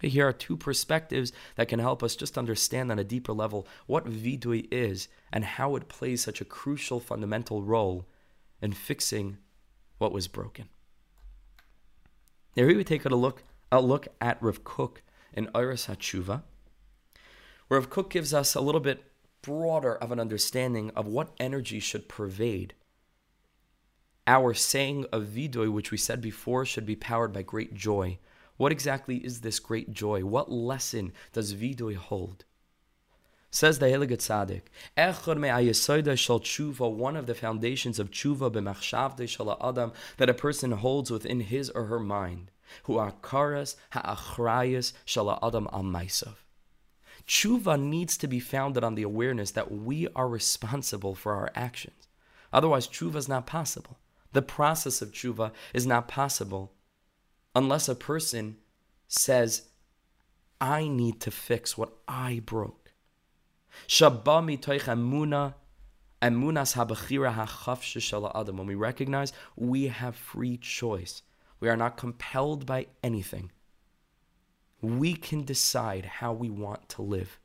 [0.00, 4.04] Here are two perspectives that can help us just understand on a deeper level what
[4.04, 8.06] vidui is and how it plays such a crucial fundamental role
[8.60, 9.38] in fixing
[9.98, 10.68] what was broken.
[12.54, 15.02] Here we take a look a look at Rav Kook
[15.32, 16.42] in Oros HaTshuva,
[17.68, 19.04] Rav Kook gives us a little bit
[19.42, 22.74] broader of an understanding of what energy should pervade.
[24.26, 28.18] Our saying of Vidoy, which we said before, should be powered by great joy.
[28.56, 30.24] What exactly is this great joy?
[30.24, 32.44] What lesson does Vidoy hold?
[33.50, 34.62] Says the Heilige Tzaddik,
[34.96, 40.34] Echor me'ayesoida shal tshuva, one of the foundations of tshuva b'machshavde shal adam, that a
[40.34, 42.50] person holds within his or her mind
[42.84, 45.84] who akaras ha'achrayas shala adam al.
[47.26, 52.06] Tshuva needs to be founded on the awareness that we are responsible for our actions.
[52.52, 53.98] Otherwise, tshuva is not possible.
[54.32, 56.72] The process of tshuva is not possible
[57.54, 58.58] unless a person
[59.08, 59.62] says,
[60.60, 62.92] I need to fix what I broke.
[66.20, 66.40] When
[68.66, 71.22] we recognize we have free choice
[71.60, 73.50] we are not compelled by anything.
[74.80, 77.38] We can decide how we want to live.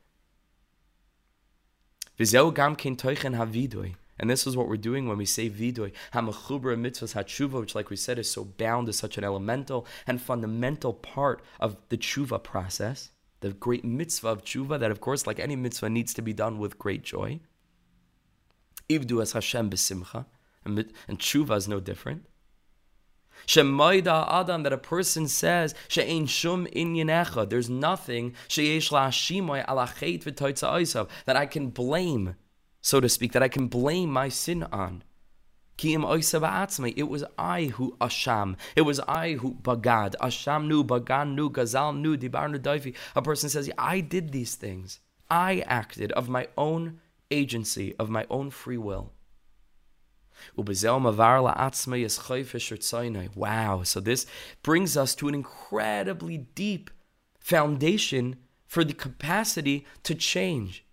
[4.18, 5.92] And this is what we're doing when we say vidoy.
[6.12, 10.20] Hamachubra mitzvahs hatshuva, which, like we said, is so bound to such an elemental and
[10.20, 13.10] fundamental part of the tshuva process.
[13.40, 16.58] The great mitzvah of tshuva, that of course, like any mitzvah, needs to be done
[16.58, 17.40] with great joy.
[18.88, 20.26] Ivdu as Hashem besimcha,
[20.64, 20.84] and
[21.18, 22.26] tshuva is no different.
[23.46, 27.48] Shemaida Adam that a person says she'ein shum inyanecha.
[27.48, 32.36] There's nothing she'esh la'ashimoy alachet v'toitza that I can blame,
[32.80, 35.02] so to speak, that I can blame my sin on.
[35.84, 38.56] It was I who asham.
[38.76, 40.14] It was I who bagad.
[40.20, 42.94] Asham nu, bagan nu, gazal nu, dibar nu daifi.
[43.16, 45.00] A person says, I did these things.
[45.28, 49.12] I acted of my own agency, of my own free will.
[53.34, 54.26] Wow, so this
[54.62, 56.90] brings us to an incredibly deep
[57.38, 58.36] foundation
[58.66, 60.84] for the capacity to change.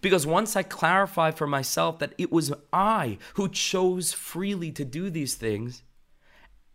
[0.00, 5.10] Because once I clarify for myself that it was I who chose freely to do
[5.10, 5.82] these things,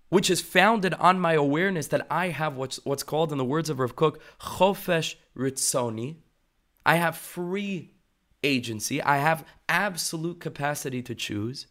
[0.10, 3.70] which is founded on my awareness that I have what's, what's called, in the words
[3.70, 6.18] of Rav Kook, chofesh ritzoni.
[6.86, 7.94] I have free
[8.44, 9.02] agency.
[9.02, 11.68] I have absolute capacity to choose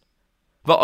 [0.65, 0.77] that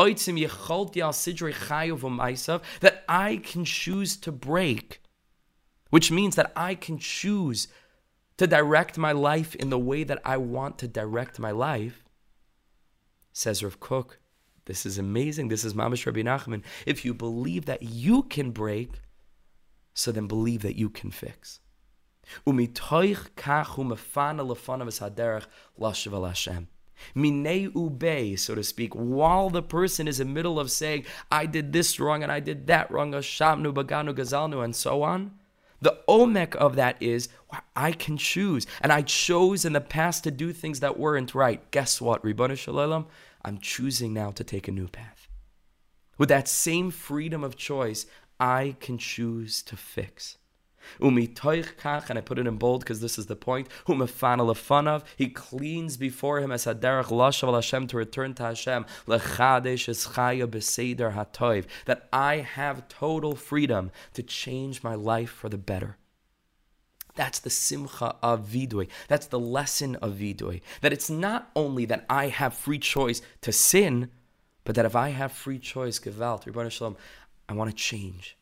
[3.07, 5.01] I can choose to break,
[5.89, 7.67] which means that I can choose
[8.37, 12.03] to direct my life in the way that I want to direct my life,
[13.33, 14.19] says Rav Kook.
[14.65, 15.47] This is amazing.
[15.47, 16.61] This is Mamash Rabbi Nachman.
[16.85, 18.91] If you believe that you can break,
[19.93, 21.61] so then believe that you can fix.
[22.45, 25.45] Umitoich kach umefana lefanav es haderech
[25.79, 26.67] lashav Hashem.
[27.15, 31.45] Minei ube, so to speak, while the person is in the middle of saying, I
[31.45, 35.31] did this wrong and I did that wrong, Ashamnu, Baganu, Gazalnu, and so on.
[35.81, 37.29] The omek of that is
[37.75, 38.65] I can choose.
[38.81, 41.69] And I chose in the past to do things that weren't right.
[41.71, 43.07] Guess what, Ribbana Shalom?
[43.45, 45.27] I'm choosing now to take a new path.
[46.17, 48.07] With that same freedom of choice,
[48.39, 50.37] I can choose to fix.
[51.01, 53.67] Umi kach, and I put it in bold because this is the point.
[53.87, 60.47] Humefana he cleans before him as haderach lashav Hashem to return to Hashem lechadesh eschaya
[60.47, 61.65] beseder hatoiv.
[61.85, 65.97] That I have total freedom to change my life for the better.
[67.15, 68.87] That's the simcha of vidui.
[69.07, 70.61] That's the lesson of vidui.
[70.81, 74.11] That it's not only that I have free choice to sin,
[74.63, 76.47] but that if I have free choice, gewalt,
[77.49, 78.37] I want to change.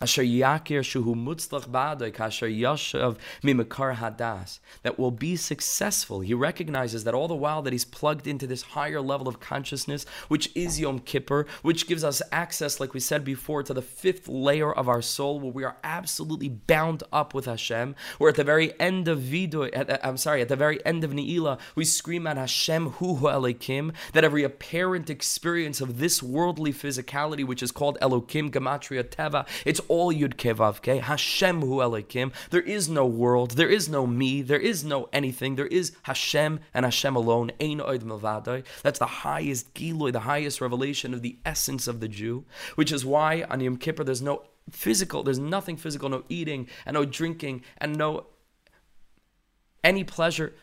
[0.00, 6.20] Asher yakir shuhu mutzlach ba'adoi kasher yashav mimikar hadas that will be successful.
[6.20, 10.06] He recognizes that all the while that he's plugged into this higher level of consciousness,
[10.28, 14.28] which is Yom Kippur, which gives us access, like we said before, to the fifth
[14.28, 17.96] layer of our soul, where we are absolutely bound up with Hashem.
[18.18, 21.10] Where at the very end of Vidu, uh, I'm sorry, at the very end of
[21.10, 27.44] Ne'ilah, we scream at Hashem Hu Elokim, that every apparent experience of this worldly physicality,
[27.44, 31.00] which is called Elokim Gematria Teva, it's all Yud Kevavke.
[31.00, 32.32] Hashem Hu Elokim.
[32.50, 33.52] There is no world.
[33.52, 34.42] There is no me.
[34.42, 35.56] There is no anything.
[35.56, 37.50] There is Hashem and Hashem alone.
[37.60, 38.64] Ein Oid Mavadai.
[38.82, 43.04] That's the highest Giloi, the highest revelation of the essence of the Jew, which is
[43.04, 47.62] why on Yom Kippur there's no physical, there's nothing physical, no eating and no drinking
[47.78, 48.26] and no
[49.82, 50.54] any pleasure.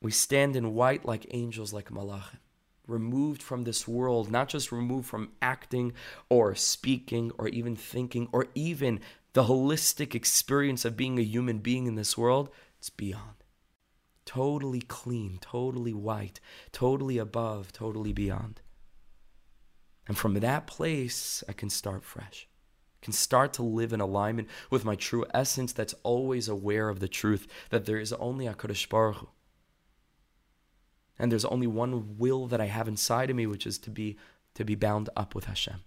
[0.00, 2.38] We stand in white like angels, like malachim
[2.86, 5.92] removed from this world, not just removed from acting
[6.28, 9.00] or speaking or even thinking or even
[9.32, 13.44] the holistic experience of being a human being in this world, it's beyond.
[14.24, 18.60] Totally clean, totally white, totally above, totally beyond.
[20.06, 22.48] And from that place, I can start fresh.
[23.00, 27.08] Can start to live in alignment with my true essence that's always aware of the
[27.08, 29.28] truth that there is only a Baruch Hu
[31.18, 34.18] and there's only one will that I have inside of me, which is to be
[34.54, 35.80] to be bound up with Hashem.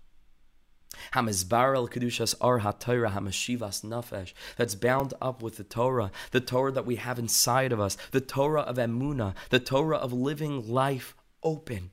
[1.14, 4.34] Hamizbar kedushas ar haTorah hamashivas nafesh.
[4.58, 8.22] That's bound up with the Torah, the Torah that we have inside of us, the
[8.22, 11.92] Torah of emuna, the Torah of living life open,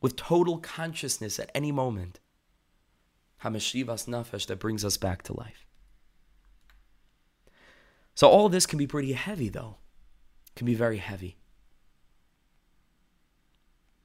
[0.00, 2.20] with total consciousness at any moment.
[3.42, 5.66] Hamashivas nafesh that brings us back to life.
[8.14, 9.78] So all this can be pretty heavy, though.
[10.48, 11.38] It can be very heavy.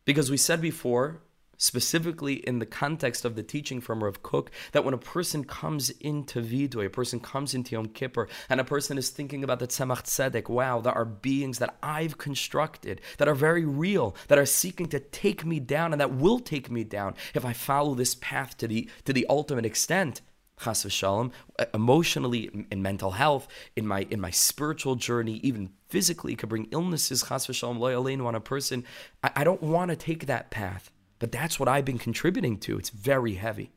[0.07, 1.19] Because we said before,
[1.57, 5.89] specifically in the context of the teaching from Rav Kook, that when a person comes
[5.89, 9.67] into Vidoy, a person comes into Yom Kippur, and a person is thinking about the
[9.67, 14.45] Tzemach Tzedek, wow, there are beings that I've constructed that are very real, that are
[14.45, 18.15] seeking to take me down, and that will take me down if I follow this
[18.15, 20.21] path to the to the ultimate extent
[20.59, 21.31] chas v'shalom,
[21.73, 27.23] emotionally, in mental health, in my in my spiritual journey, even physically, could bring illnesses,
[27.23, 28.83] chas v'shalom, loyaleinu on a person.
[29.23, 32.77] I, I don't want to take that path, but that's what I've been contributing to.
[32.77, 33.71] It's very heavy.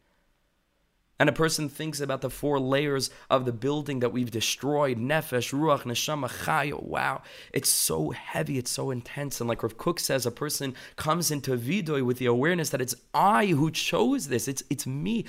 [1.18, 5.52] And a person thinks about the four layers of the building that we've destroyed nefesh,
[5.52, 6.82] ruach, neshama, chaya.
[6.82, 7.20] Wow,
[7.52, 9.38] it's so heavy, it's so intense.
[9.38, 12.94] And like Rav Kook says, a person comes into vidoy with the awareness that it's
[13.12, 15.26] I who chose this, it's, it's me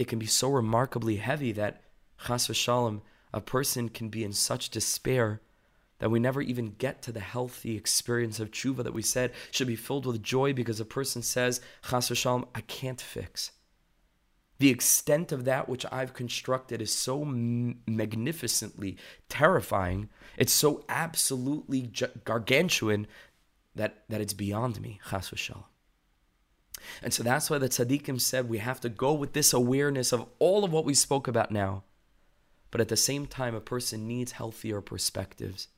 [0.00, 1.82] it can be so remarkably heavy that,
[2.26, 3.02] chas v'shalom,
[3.34, 5.42] a person can be in such despair
[5.98, 9.66] that we never even get to the healthy experience of tshuva that we said should
[9.66, 13.50] be filled with joy because a person says, chas v'shalom, I can't fix.
[14.58, 18.96] The extent of that which I've constructed is so magnificently
[19.28, 20.08] terrifying.
[20.38, 21.92] It's so absolutely
[22.24, 23.06] gargantuan
[23.74, 25.64] that, that it's beyond me, chas v'shalom.
[27.02, 30.26] And so that's why the tzaddikim said we have to go with this awareness of
[30.38, 31.84] all of what we spoke about now.
[32.70, 35.68] But at the same time, a person needs healthier perspectives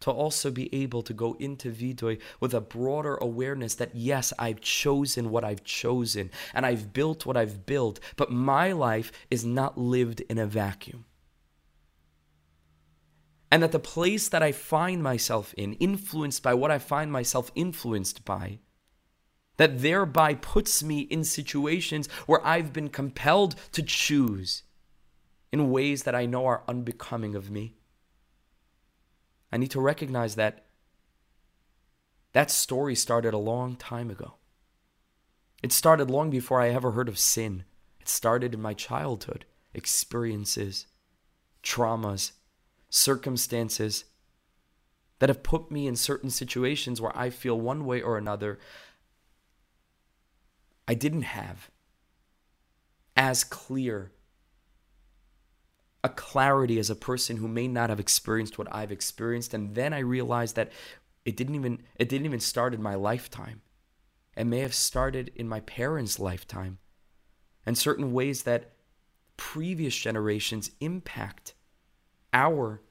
[0.00, 4.60] to also be able to go into Vidoy with a broader awareness that yes, I've
[4.60, 9.78] chosen what I've chosen and I've built what I've built, but my life is not
[9.78, 11.04] lived in a vacuum.
[13.50, 17.50] And that the place that I find myself in, influenced by what I find myself
[17.54, 18.58] influenced by,
[19.56, 24.62] that thereby puts me in situations where I've been compelled to choose
[25.52, 27.76] in ways that I know are unbecoming of me.
[29.50, 30.66] I need to recognize that
[32.32, 34.34] that story started a long time ago.
[35.62, 37.64] It started long before I ever heard of sin.
[38.00, 40.86] It started in my childhood, experiences,
[41.62, 42.32] traumas,
[42.90, 44.04] circumstances
[45.18, 48.58] that have put me in certain situations where I feel one way or another
[50.88, 51.70] I didn't have
[53.16, 54.12] as clear
[56.04, 59.92] a clarity as a person who may not have experienced what I've experienced and then
[59.92, 60.70] I realized that
[61.24, 63.62] it didn't even it didn't even start in my lifetime.
[64.36, 66.78] It may have started in my parents' lifetime
[67.64, 68.72] and certain ways that
[69.36, 71.54] previous generations impact
[72.32, 72.82] our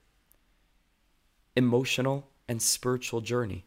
[1.56, 3.66] emotional and spiritual journey.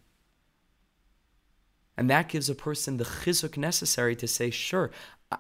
[1.98, 4.92] And that gives a person the chizuk necessary to say, sure,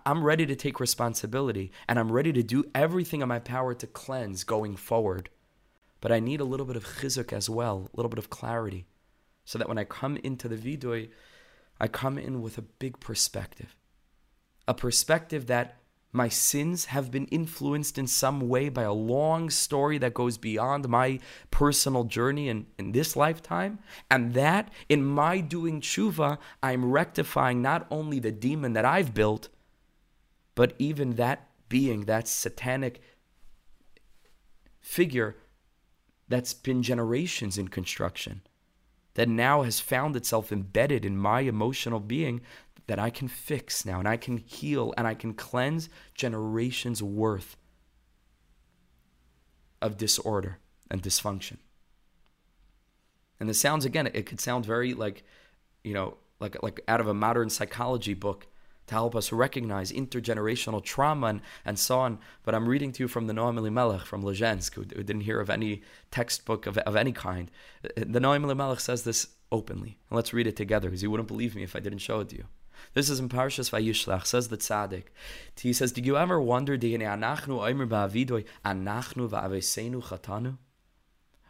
[0.04, 3.86] I'm ready to take responsibility and I'm ready to do everything in my power to
[3.86, 5.28] cleanse going forward.
[6.00, 8.86] But I need a little bit of chizuk as well, a little bit of clarity,
[9.44, 11.10] so that when I come into the vidoy,
[11.80, 13.76] I come in with a big perspective.
[14.66, 15.76] A perspective that
[16.18, 20.88] my sins have been influenced in some way by a long story that goes beyond
[20.88, 21.20] my
[21.52, 23.78] personal journey in, in this lifetime.
[24.10, 29.48] And that in my doing tshuva, I'm rectifying not only the demon that I've built,
[30.56, 33.00] but even that being, that satanic
[34.80, 35.36] figure
[36.26, 38.42] that's been generations in construction,
[39.14, 42.40] that now has found itself embedded in my emotional being
[42.88, 47.56] that I can fix now and I can heal and I can cleanse generations worth
[49.80, 50.58] of disorder
[50.90, 51.58] and dysfunction.
[53.38, 55.22] And this sounds again, it could sound very like,
[55.84, 58.46] you know, like like out of a modern psychology book
[58.86, 62.18] to help us recognize intergenerational trauma and, and so on.
[62.42, 65.40] But I'm reading to you from the Noam Elimelech from Lezhensk, who, who, didn't hear
[65.40, 67.50] of any textbook of, of any kind.
[67.82, 69.98] The Noam Elimelech says this openly.
[70.08, 72.30] And let's read it together because you wouldn't believe me if I didn't show it
[72.30, 72.44] to you.
[72.94, 75.04] This is in Parshas Vayishlach, says the tzaddik.
[75.60, 76.76] He says, Did you ever wonder?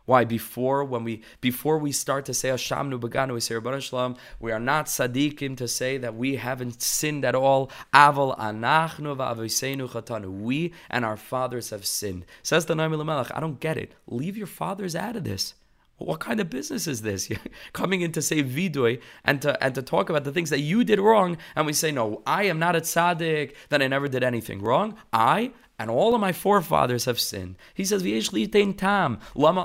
[0.08, 4.86] Why before when we before we start to say Hashamnu Rabban Shalom, we are not
[4.86, 7.70] tzaddikim to say that we haven't sinned at all.
[7.92, 10.40] Aval anachnu va'avisenu chatanu.
[10.40, 12.24] We and our fathers have sinned.
[12.42, 13.92] Says the Naim I don't get it.
[14.06, 15.52] Leave your fathers out of this.
[15.98, 17.28] What kind of business is this?
[17.72, 20.84] Coming in to say vidui and to and to talk about the things that you
[20.84, 24.22] did wrong, and we say, No, I am not a tzaddik, that I never did
[24.22, 24.96] anything wrong.
[25.12, 27.56] I and all of my forefathers have sinned.
[27.72, 28.02] He says,
[28.76, 29.62] tam, lama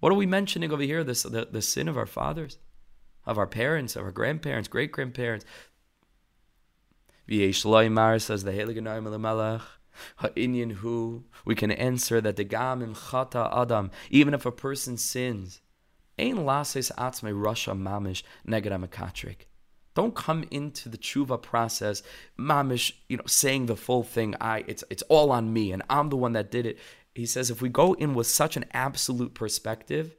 [0.00, 1.04] What are we mentioning over here?
[1.04, 2.58] This, the, the sin of our fathers,
[3.26, 5.44] of our parents, of our grandparents, great grandparents.
[7.28, 9.70] says the Heilige
[10.16, 15.60] Ha'inyan who we can answer that the gamim chata adam, even if a person sins,
[16.18, 19.46] ein lases atzme rasha mamish neged amakatrik.
[19.94, 22.02] Don't come into the tshuva process,
[22.38, 24.34] mamish, you know, saying the full thing.
[24.40, 26.78] I, it's it's all on me, and I'm the one that did it.
[27.14, 30.16] He says if we go in with such an absolute perspective,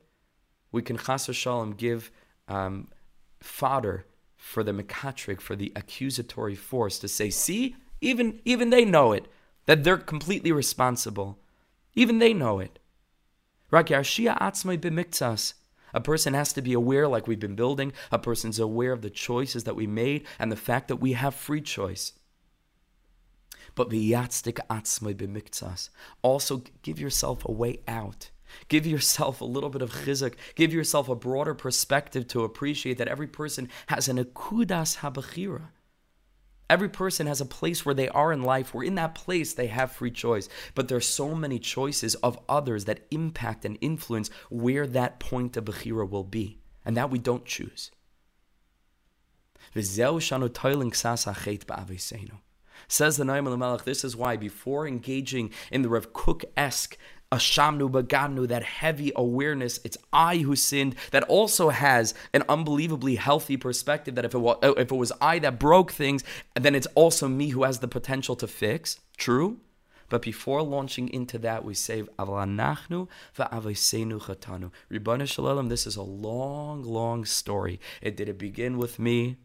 [0.71, 2.11] we can chas shalom give
[2.47, 2.89] um,
[3.39, 4.05] fodder
[4.35, 9.27] for the mekatrik, for the accusatory force to say, see, even even they know it
[9.65, 11.39] that they're completely responsible.
[11.95, 12.79] Even they know it.
[15.93, 17.93] A person has to be aware, like we've been building.
[18.11, 21.35] A person's aware of the choices that we made and the fact that we have
[21.35, 22.13] free choice.
[23.75, 23.91] But
[26.21, 28.29] also give yourself a way out.
[28.67, 30.33] Give yourself a little bit of chizuk.
[30.55, 35.69] Give yourself a broader perspective to appreciate that every person has an akudas habachira.
[36.71, 39.67] Every person has a place where they are in life, where in that place they
[39.67, 40.47] have free choice.
[40.73, 45.65] But there's so many choices of others that impact and influence where that point of
[45.65, 46.61] Bechira will be.
[46.85, 47.91] And that we don't choose.
[52.87, 56.97] Says the Naim Melech, this is why before engaging in the Rav Kook esque
[57.31, 63.55] Ashamnu Baganu, that heavy awareness, it's I who sinned, that also has an unbelievably healthy
[63.57, 66.23] perspective that if it, was, if it was I that broke things,
[66.55, 68.99] then it's also me who has the potential to fix.
[69.17, 69.59] True?
[70.09, 73.07] But before launching into that, we say, Avlanachnu
[73.37, 74.71] va'avesenu chatanu.
[74.91, 77.79] Ribbana Shalom, this is a long, long story.
[78.01, 79.37] It did it begin with me?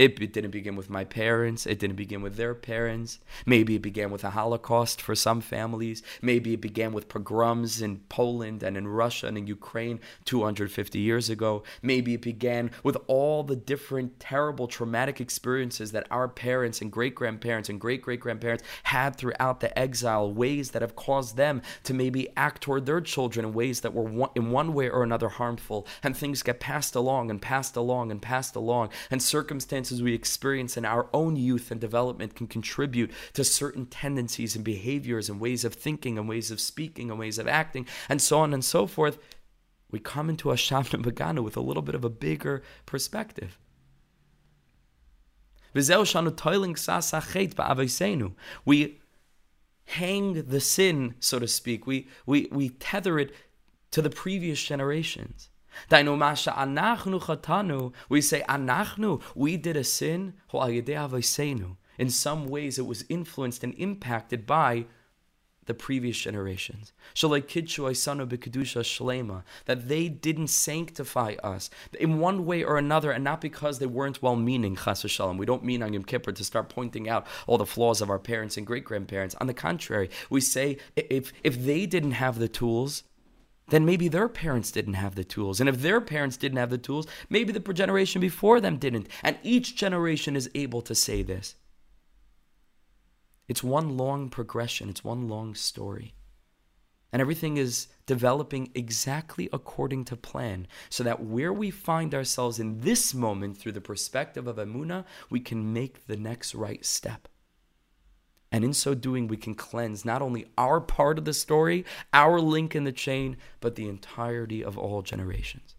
[0.00, 1.66] It, it didn't begin with my parents.
[1.66, 3.18] It didn't begin with their parents.
[3.44, 6.02] Maybe it began with a Holocaust for some families.
[6.22, 11.28] Maybe it began with pogroms in Poland and in Russia and in Ukraine 250 years
[11.28, 11.64] ago.
[11.82, 17.14] Maybe it began with all the different terrible traumatic experiences that our parents and great
[17.14, 21.92] grandparents and great great grandparents had throughout the exile, ways that have caused them to
[21.92, 25.28] maybe act toward their children in ways that were one, in one way or another
[25.28, 25.86] harmful.
[26.02, 28.88] And things get passed along and passed along and passed along.
[29.10, 33.86] And circumstances experiences we experience in our own youth and development can contribute to certain
[33.86, 37.86] tendencies and behaviors and ways of thinking and ways of speaking and ways of acting
[38.08, 39.18] and so on and so forth,
[39.90, 43.58] we come into a Shavna Bagana with a little bit of a bigger perspective.
[48.64, 48.98] We
[49.86, 51.86] hang the sin, so to speak.
[51.86, 53.32] We, we, we tether it
[53.90, 55.49] to the previous generations.
[55.90, 57.92] Dainu masha anachnu chatanu.
[58.08, 59.22] We say anachnu.
[59.34, 60.34] We did a sin.
[61.98, 64.86] In some ways, it was influenced and impacted by
[65.70, 66.92] the previous generations.
[69.66, 74.20] That they didn't sanctify us in one way or another, and not because they weren't
[74.20, 74.76] well meaning,
[75.36, 78.18] We don't mean on Yom Kippur to start pointing out all the flaws of our
[78.18, 79.36] parents and great grandparents.
[79.36, 83.04] On the contrary, we say if, if they didn't have the tools,
[83.70, 85.60] then maybe their parents didn't have the tools.
[85.60, 89.08] And if their parents didn't have the tools, maybe the generation before them didn't.
[89.22, 91.54] And each generation is able to say this.
[93.48, 96.14] It's one long progression, it's one long story.
[97.12, 102.80] And everything is developing exactly according to plan, so that where we find ourselves in
[102.80, 107.26] this moment through the perspective of Amuna, we can make the next right step.
[108.52, 112.40] And in so doing, we can cleanse not only our part of the story, our
[112.40, 115.76] link in the chain, but the entirety of all generations.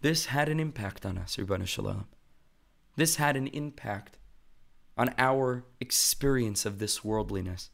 [0.00, 2.06] This had an impact on us, Shalom.
[2.96, 4.18] This had an impact
[4.96, 7.70] on our experience of this worldliness.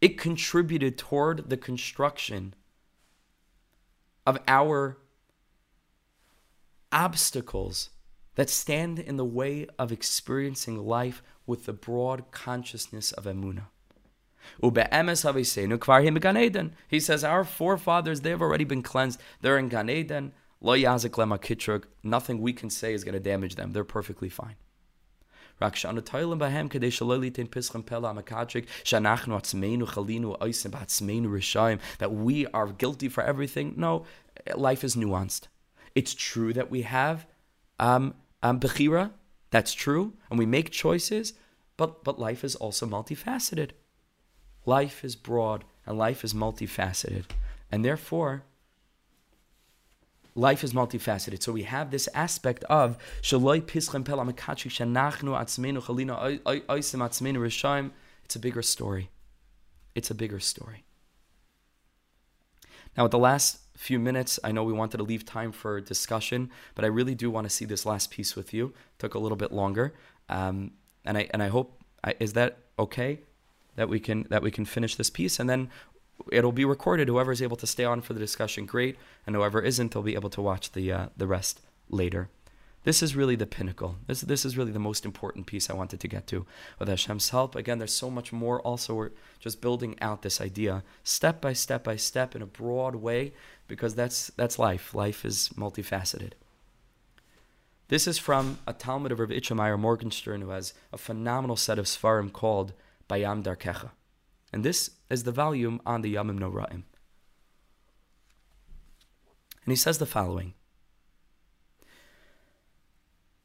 [0.00, 2.54] It contributed toward the construction
[4.26, 4.98] of our
[6.90, 7.90] obstacles
[8.34, 13.66] that stand in the way of experiencing life with the broad consciousness of Emunah.
[16.88, 19.20] He says, Our forefathers, they have already been cleansed.
[19.40, 20.32] They're in Gan Eden.
[22.02, 23.72] Nothing we can say is going to damage them.
[23.72, 24.56] They're perfectly fine.
[31.98, 33.74] That we are guilty for everything.
[33.76, 34.04] No,
[34.56, 35.48] life is nuanced.
[35.94, 37.26] It's true that we have
[37.78, 39.12] um, um, bechira.
[39.50, 41.34] That's true, and we make choices.
[41.76, 43.70] But but life is also multifaceted.
[44.64, 47.24] Life is broad and life is multifaceted,
[47.70, 48.44] and therefore.
[50.34, 51.42] Life is multifaceted.
[51.42, 52.96] So we have this aspect of
[58.24, 59.10] It's a bigger story.
[59.94, 60.84] It's a bigger story.
[62.96, 64.38] Now, at the last few minutes.
[64.44, 67.50] I know we wanted to leave time for discussion, but I really do want to
[67.50, 68.72] see this last piece with you.
[68.98, 69.92] took a little bit longer,
[70.28, 70.72] um,
[71.04, 73.20] and I and I hope I, is that okay
[73.76, 75.70] that we can that we can finish this piece and then
[76.30, 77.08] it'll be recorded.
[77.08, 80.14] Whoever is able to stay on for the discussion, great, and whoever isn't, they'll be
[80.14, 82.28] able to watch the uh, the rest later.
[82.84, 83.96] This is really the pinnacle.
[84.06, 86.44] This, this is really the most important piece I wanted to get to.
[86.78, 88.60] With Hashem's help, again, there's so much more.
[88.62, 92.96] Also, we're just building out this idea step by step by step in a broad
[92.96, 93.34] way
[93.68, 94.94] because that's, that's life.
[94.94, 96.32] Life is multifaceted.
[97.86, 101.78] This is from a Talmud of Rav Itche Meir Morgenstern, who has a phenomenal set
[101.78, 102.72] of Svarim called
[103.08, 103.90] Bayam Darkecha.
[104.52, 106.82] And this is the volume on the Yamim Noraim.
[109.64, 110.54] And he says the following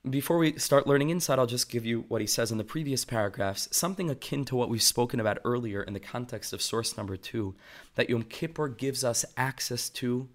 [0.09, 3.03] before we start learning inside, I'll just give you what he says in the previous
[3.03, 7.17] paragraphs, something akin to what we've spoken about earlier in the context of source number
[7.17, 7.55] two,
[7.95, 10.29] that Yom Kippur gives us access to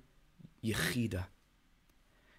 [0.62, 1.24] Yechida.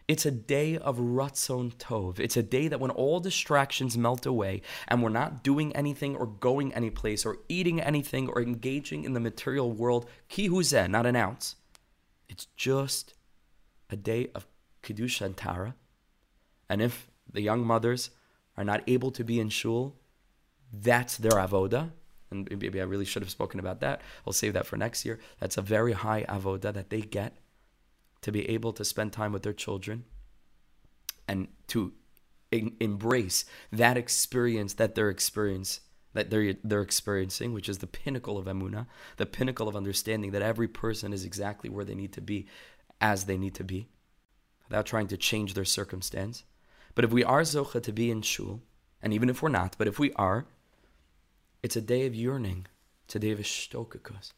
[0.08, 2.20] It's a day of Ratzon Tov.
[2.20, 6.26] It's a day that when all distractions melt away and we're not doing anything or
[6.28, 11.16] going anyplace or eating anything or engaging in the material world, ki zen, not an
[11.16, 11.56] ounce.
[12.28, 13.14] It's just
[13.90, 14.46] a day of
[14.84, 15.76] Kedusha and Tara.
[16.70, 18.10] And if the young mothers
[18.58, 19.96] are not able to be in shul,
[20.72, 21.92] that's their avoda.
[22.32, 24.02] And maybe I really should have spoken about that.
[24.26, 25.20] I'll save that for next year.
[25.40, 27.38] That's a very high avoda that they get
[28.22, 30.06] to be able to spend time with their children
[31.28, 31.94] and to
[32.52, 35.82] in- embrace that experience that they're experience
[36.14, 38.86] that they're they're experiencing, which is the pinnacle of emuna,
[39.18, 42.48] the pinnacle of understanding that every person is exactly where they need to be,
[43.02, 43.90] as they need to be,
[44.68, 46.44] without trying to change their circumstance.
[46.96, 48.62] But if we are Zocha to be in Shul,
[49.02, 50.46] and even if we're not, but if we are,
[51.62, 52.68] it's a day of yearning.
[53.06, 54.32] It's a day of Ishtokakus.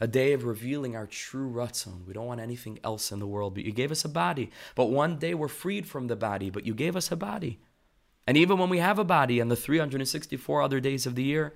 [0.00, 2.06] A day of revealing our true Ratzon.
[2.06, 4.50] We don't want anything else in the world, but you gave us a body.
[4.74, 7.60] But one day we're freed from the body, but you gave us a body.
[8.26, 11.54] And even when we have a body and the 364 other days of the year,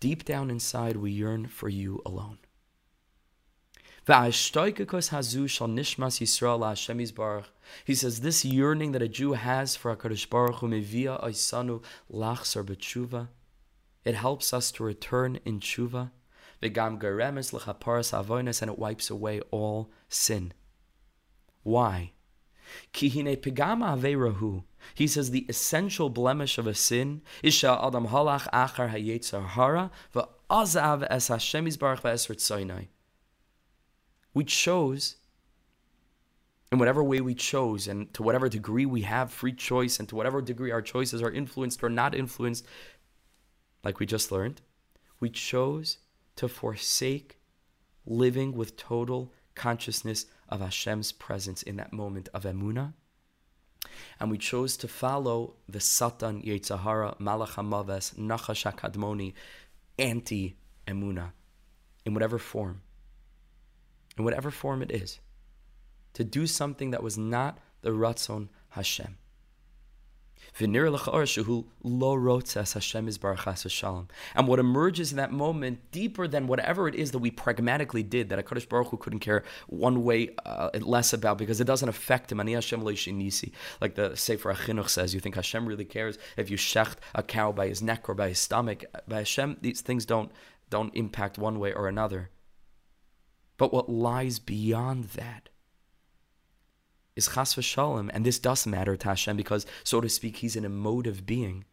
[0.00, 2.38] deep down inside we yearn for you alone.
[4.08, 4.32] He
[7.94, 10.72] says this yearning that a Jew has for HaKadosh Baruch Hu.
[14.06, 16.10] It helps us to return in tshuva.
[16.62, 16.78] And
[18.70, 20.54] it wipes away all sin.
[21.62, 22.12] Why?
[22.94, 24.64] Pigama.
[24.94, 31.06] He says the essential blemish of a sin is adam halach achar hayetzar hara v'azav
[31.10, 32.40] es Hashem yisbarach v'esert
[34.34, 35.16] we chose
[36.70, 40.16] in whatever way we chose and to whatever degree we have free choice and to
[40.16, 42.66] whatever degree our choices are influenced or not influenced,
[43.82, 44.60] like we just learned,
[45.18, 45.98] we chose
[46.36, 47.38] to forsake
[48.04, 52.92] living with total consciousness of Hashem's presence in that moment of Emunah.
[54.20, 59.32] And we chose to follow the Satan, Yetzahara, Malach HaMaves, Nachash HaKadmoni,
[59.98, 60.56] anti
[60.86, 61.32] Emunah
[62.04, 62.82] in whatever form
[64.18, 65.20] in whatever form it is,
[66.14, 69.16] to do something that was not the Ratzon Hashem.
[74.34, 78.28] And what emerges in that moment, deeper than whatever it is that we pragmatically did,
[78.30, 82.32] that HaKadosh Baruch Hu couldn't care one way uh, less about because it doesn't affect
[82.32, 82.38] him.
[82.38, 82.48] Like
[83.94, 87.68] the Sefer HaChinuch says, you think Hashem really cares if you shecht a cow by
[87.68, 88.84] his neck or by his stomach.
[89.06, 90.32] By Hashem, these things don't,
[90.70, 92.30] don't impact one way or another.
[93.58, 95.50] But what lies beyond that
[97.16, 100.64] is chas v'shalom, and this does matter to Hashem because, so to speak, He's an
[100.64, 101.64] emotive being.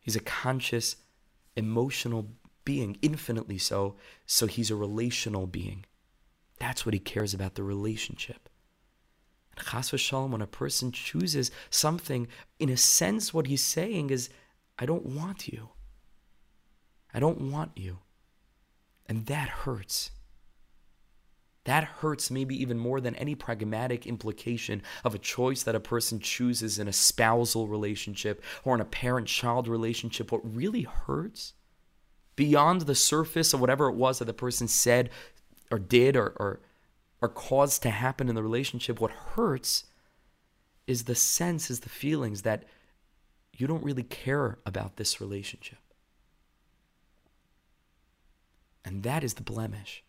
[0.00, 0.96] He's a conscious,
[1.56, 2.26] emotional
[2.64, 3.96] being, infinitely so.
[4.26, 5.86] So He's a relational being.
[6.58, 8.48] That's what He cares about the relationship.
[9.56, 12.26] And chas v'shalom, when a person chooses something,
[12.58, 14.28] in a sense, what he's saying is,
[14.78, 15.68] I don't want you.
[17.14, 17.98] I don't want you.
[19.10, 20.12] And that hurts.
[21.64, 26.20] That hurts maybe even more than any pragmatic implication of a choice that a person
[26.20, 30.30] chooses in a spousal relationship or in a parent child relationship.
[30.30, 31.54] What really hurts,
[32.36, 35.10] beyond the surface of whatever it was that the person said
[35.72, 36.60] or did or, or,
[37.20, 39.86] or caused to happen in the relationship, what hurts
[40.86, 42.62] is the sense, is the feelings that
[43.56, 45.79] you don't really care about this relationship.
[48.84, 50.02] And that is the blemish.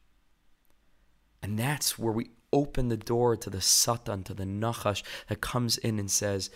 [1.41, 5.77] And that's where we open the door to the Satan, to the Nachash that comes
[5.77, 6.49] in and says,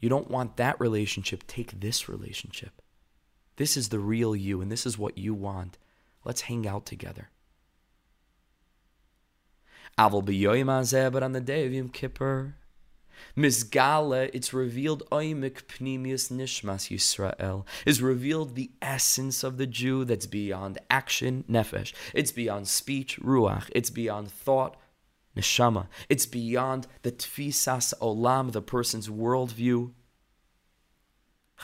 [0.00, 2.82] You don't want that relationship, take this relationship.
[3.56, 5.78] This is the real you, and this is what you want.
[6.24, 7.30] Let's hang out together.
[9.98, 12.56] Aval but on the day of Yom Kippur,
[13.36, 20.26] Mizgala, it's revealed oimik pnimius nishmas Yisrael, is revealed the essence of the Jew that's
[20.26, 21.92] beyond action, nefesh.
[22.14, 23.70] It's beyond speech, ruach.
[23.74, 24.76] It's beyond thought,
[25.36, 25.86] neshama.
[26.08, 29.92] It's beyond the tfisas olam, the person's worldview,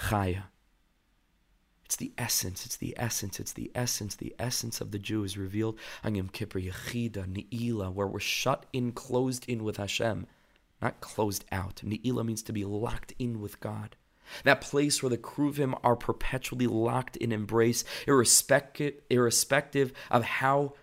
[0.08, 0.44] chaya.
[1.84, 5.38] It's the essence, it's the essence, it's the essence, the essence of the Jew is
[5.38, 10.26] revealed on Yom Kippur, Yechida, Ne'ilah, where we're shut in, closed in with Hashem
[10.80, 11.82] not closed out.
[11.84, 13.96] Ne'ilah means to be locked in with God.
[14.44, 20.74] That place where the Kruvim are perpetually locked in embrace, irrespective, irrespective of how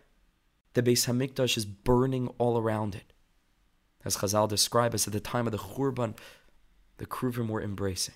[0.74, 3.14] the Beis Hamikdash is burning all around it.
[4.04, 6.18] As Chazal describe us at the time of the Churban,
[6.98, 8.16] the Kruvim were embracing.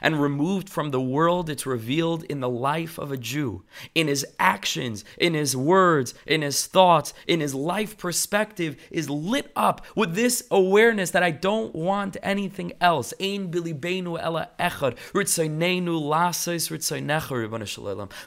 [0.00, 3.62] And removed from the world, it's revealed in the life of a Jew,
[3.94, 9.50] in his actions, in his words, in his thoughts, in his life perspective, is lit
[9.56, 13.12] up with this awareness that I don't want anything else.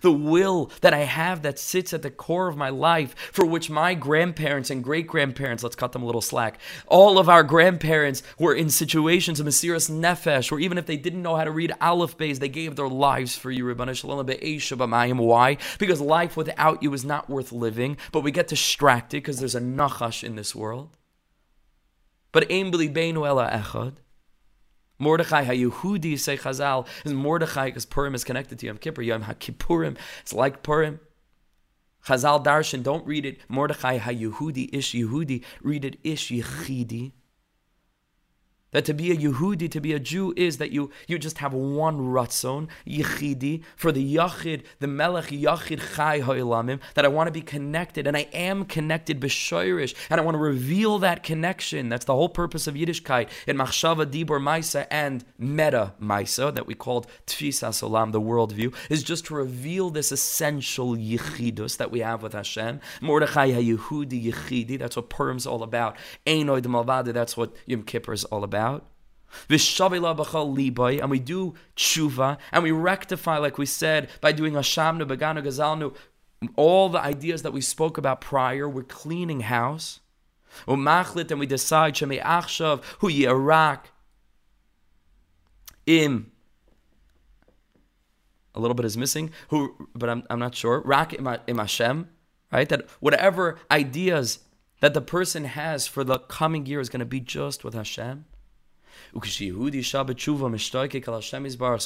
[0.02, 3.70] The will that I have that sits at the core of my life, for which
[3.70, 8.24] my grandparents and great grandparents, let's cut them a little slack, all of our grandparents
[8.38, 11.74] were in situations of Mesiras Nefesh, where even if they didn't know how to read
[11.82, 15.58] Aleph Beis, they gave their lives for you, Ribbana Shalom Why?
[15.80, 19.62] Because life without you is not worth living, but we get distracted because there's a
[19.62, 20.98] nachash in this world.
[22.32, 23.96] But Ein Beinu Ela Echad.
[25.02, 29.02] Mordechai HaYehudi, say Chazal, is Mordechai because Purim is connected to Yom Kippur.
[29.02, 31.00] Yom HaKippurim, it's like Purim.
[32.06, 37.14] Chazal Darshan, don't read it Mordechai HaYehudi, Ish Yehudi, read it Ish Yechidi.
[38.72, 41.54] That to be a Yehudi, to be a Jew, is that you, you just have
[41.54, 47.32] one ratzon, yichidi, for the yachid, the melech yachid chai ha'olamim, that I want to
[47.32, 51.90] be connected, and I am connected b'shoirish, and I want to reveal that connection.
[51.90, 56.74] That's the whole purpose of Yiddishkeit, in machshava, dibor, maisa, and meta maisa, that we
[56.74, 62.24] called tfisas olam, the worldview, is just to reveal this essential yichidus that we have
[62.24, 62.80] with Hashem.
[63.02, 65.98] Mordechai ha'yehudi yichidi, that's what Purim's all about.
[66.26, 68.86] Einoi de that's what Yom Kippur is all about about.
[69.50, 69.60] And
[71.10, 75.96] we do tshuva, and we rectify, like we said, by doing Hashamnu, Beganu, Gazalnu,
[76.56, 78.68] all the ideas that we spoke about prior.
[78.68, 80.00] We're cleaning house.
[80.68, 83.86] And we decide, Shemi Achshav, Hu Yirak,
[85.86, 86.32] Im.
[88.54, 90.82] A little bit is missing, who, but I'm, I'm not sure.
[90.82, 92.10] Rak im Hashem,
[92.52, 92.68] right?
[92.68, 94.40] That whatever ideas
[94.82, 98.26] that the person has for the coming year is going to be just with Hashem.
[99.14, 99.20] So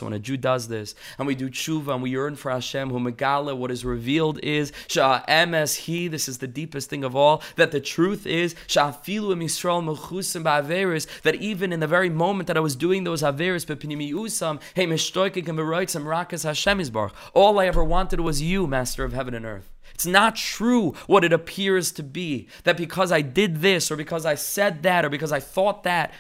[0.06, 3.00] when a Jew does this, and we do tshuva, and we yearn for Hashem, who
[3.00, 7.72] megala, what is revealed is, sha'emes he, this is the deepest thing of all, that
[7.72, 12.62] the truth is, sha'afilu Yisrael mechusim ba'averis, that even in the very moment that I
[12.62, 17.12] was doing those averis, bepinimi usam, hey, mishtoikik and beroitzam rakas Hashem isbarach.
[17.34, 19.72] All I ever wanted was you, Master of heaven and earth.
[19.94, 22.48] It's not true what it appears to be.
[22.64, 26.12] That because I did this, or because I said that, or because I thought that,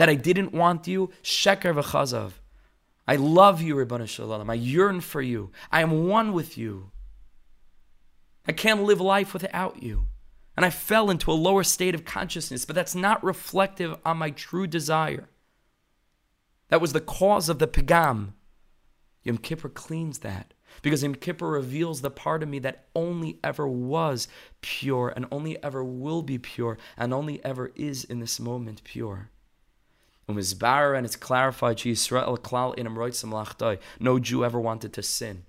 [0.00, 2.32] that I didn't want you, sheker v'chazav.
[3.06, 4.48] I love you, Ribbon Shalom.
[4.48, 5.50] I yearn for you.
[5.70, 6.90] I am one with you.
[8.48, 10.06] I can't live life without you.
[10.56, 14.30] And I fell into a lower state of consciousness, but that's not reflective on my
[14.30, 15.28] true desire.
[16.68, 18.32] That was the cause of the pagam.
[19.22, 20.54] Yom Kippur cleans that.
[20.80, 24.28] Because Yom Kippur reveals the part of me that only ever was
[24.62, 29.28] pure and only ever will be pure and only ever is in this moment pure.
[30.38, 31.80] Umm and it's clarified,
[33.98, 35.44] no Jew ever wanted to sin.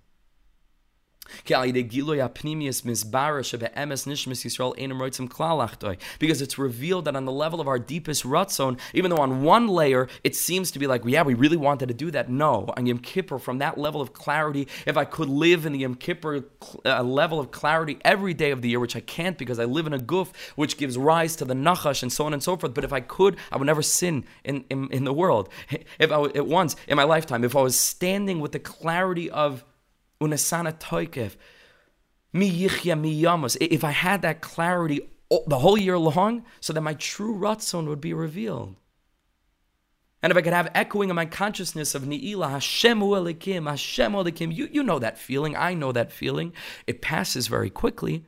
[6.20, 9.68] Because it's revealed that on the level of our deepest ratzon, even though on one
[9.68, 12.30] layer it seems to be like, yeah, we really wanted to do that.
[12.30, 15.80] No, on Yom Kippur, from that level of clarity, if I could live in the
[15.80, 16.46] Yom Kippur
[16.86, 19.88] uh, level of clarity every day of the year, which I can't because I live
[19.88, 22.74] in a guf, which gives rise to the nachash and so on and so forth.
[22.74, 25.50] But if I could, I would never sin in, in, in the world.
[26.00, 29.64] If I at once in my lifetime, if I was standing with the clarity of
[30.22, 31.36] unasana toikev,
[32.32, 33.58] mi yichya mi yamos.
[33.60, 35.02] If I had that clarity
[35.48, 38.76] the whole year long, so that my true ratzon would be revealed.
[40.24, 44.54] And if I could have echoing in my consciousness of Ni'ila, Hashem Elokim, Hashem Elokim,
[44.56, 46.54] you, you know that feeling, I know that feeling.
[46.86, 48.26] It passes very quickly.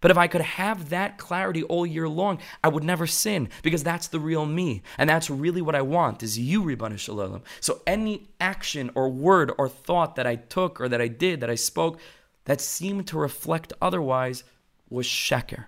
[0.00, 3.82] But if I could have that clarity all year long, I would never sin because
[3.82, 4.82] that's the real me.
[4.98, 7.42] And that's really what I want is you, Ribbana Shalom.
[7.60, 11.50] So any action or word or thought that I took or that I did, that
[11.50, 11.98] I spoke,
[12.44, 14.44] that seemed to reflect otherwise
[14.88, 15.66] was sheker.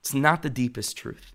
[0.00, 1.34] It's not the deepest truth.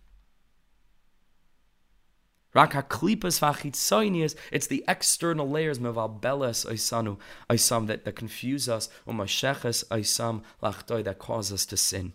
[2.56, 7.18] Rak haklipas it's the external layers mevalbeles oisanu,
[7.49, 12.14] oisam that, that confuse us, umasheches oisam lachtoi that cause us to sin.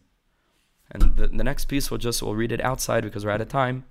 [0.91, 3.49] And the, the next piece we'll just we'll read it outside because we're out of
[3.49, 3.84] time.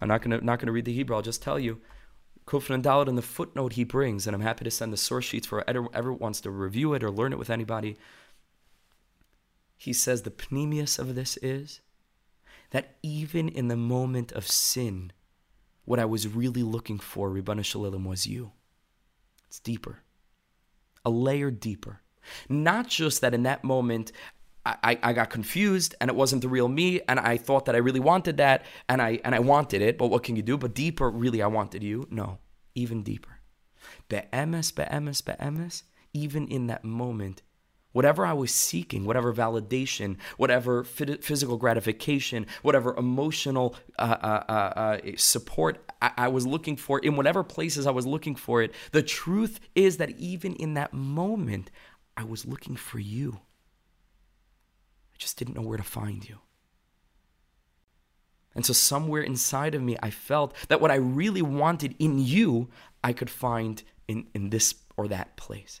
[0.00, 1.16] I'm not gonna not gonna read the Hebrew.
[1.16, 1.80] I'll just tell you.
[2.46, 5.46] Kufran Dalit in the footnote he brings, and I'm happy to send the source sheets
[5.46, 7.96] for whoever wants to review it or learn it with anybody.
[9.78, 11.80] He says the pnimius of this is
[12.70, 15.12] that even in the moment of sin,
[15.84, 18.52] what I was really looking for, Ribbana Shalom, was you.
[19.46, 20.00] It's deeper,
[21.04, 22.00] a layer deeper.
[22.48, 24.12] Not just that in that moment
[24.66, 27.78] I, I got confused and it wasn't the real me and I thought that I
[27.78, 30.56] really wanted that and I and I wanted it, but what can you do?
[30.56, 32.06] But deeper, really I wanted you.
[32.10, 32.38] No,
[32.74, 33.40] even deeper.
[34.08, 35.82] Be'emes, be'emes, be'emes,
[36.14, 37.42] even in that moment,
[37.94, 44.98] Whatever I was seeking, whatever validation, whatever physical gratification, whatever emotional uh, uh, uh, uh,
[45.16, 49.02] support I-, I was looking for, in whatever places I was looking for it, the
[49.04, 51.70] truth is that even in that moment,
[52.16, 53.38] I was looking for you.
[55.14, 56.38] I just didn't know where to find you.
[58.56, 62.70] And so, somewhere inside of me, I felt that what I really wanted in you,
[63.04, 65.80] I could find in, in this or that place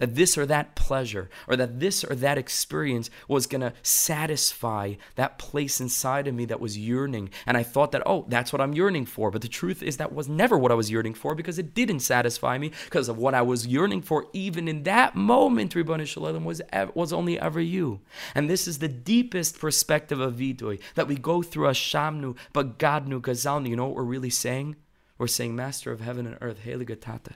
[0.00, 4.94] that this or that pleasure or that this or that experience was going to satisfy
[5.14, 7.30] that place inside of me that was yearning.
[7.46, 9.30] And I thought that, oh, that's what I'm yearning for.
[9.30, 12.00] But the truth is, that was never what I was yearning for because it didn't
[12.00, 16.44] satisfy me because of what I was yearning for, even in that moment, Ribbon Shalom,
[16.44, 16.60] was,
[16.94, 18.00] was only ever you.
[18.34, 23.20] And this is the deepest perspective of Vidui that we go through Ashamnu, but Gadnu,
[23.20, 23.68] Gazalnu.
[23.68, 24.76] You know what we're really saying?
[25.18, 27.34] We're saying, Master of heaven and earth, Heligatata.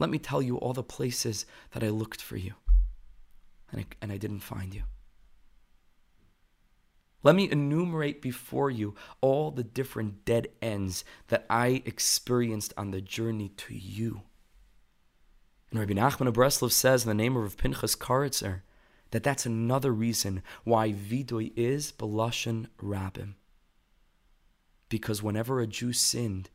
[0.00, 2.54] Let me tell you all the places that I looked for you
[3.70, 4.82] and I, and I didn't find you.
[7.22, 13.02] Let me enumerate before you all the different dead ends that I experienced on the
[13.02, 14.22] journey to you.
[15.70, 18.62] And Rabbi Nachman of Breslov says in the name of Pinchas Karitzer
[19.10, 23.34] that that's another reason why Vidui is Belashan Rabim.
[24.88, 26.48] Because whenever a Jew sinned,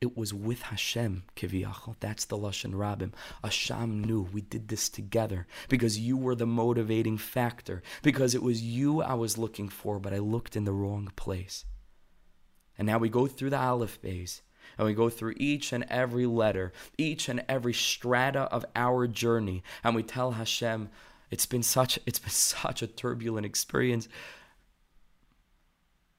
[0.00, 1.96] it was with Hashem, Kiviyachal.
[1.98, 3.12] That's the Lashon Rabim.
[3.42, 8.62] Hashem knew we did this together because you were the motivating factor, because it was
[8.62, 11.64] you I was looking for, but I looked in the wrong place.
[12.76, 14.42] And now we go through the Aleph Beis,
[14.76, 19.64] and we go through each and every letter, each and every strata of our journey,
[19.82, 20.90] and we tell Hashem,
[21.30, 24.08] it's been such it's been such a turbulent experience.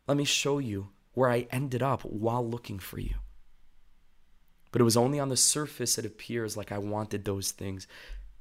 [0.05, 3.15] Let me show you where I ended up while looking for you.
[4.71, 7.87] But it was only on the surface it appears like I wanted those things.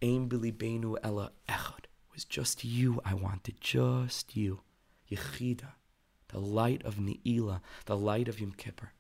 [0.03, 1.85] Aim benu ella echad.
[2.13, 4.61] Was just you I wanted, just you.
[5.11, 5.73] Yechida,
[6.29, 8.93] the light of Ne'ilah, the light of Yom Kippur,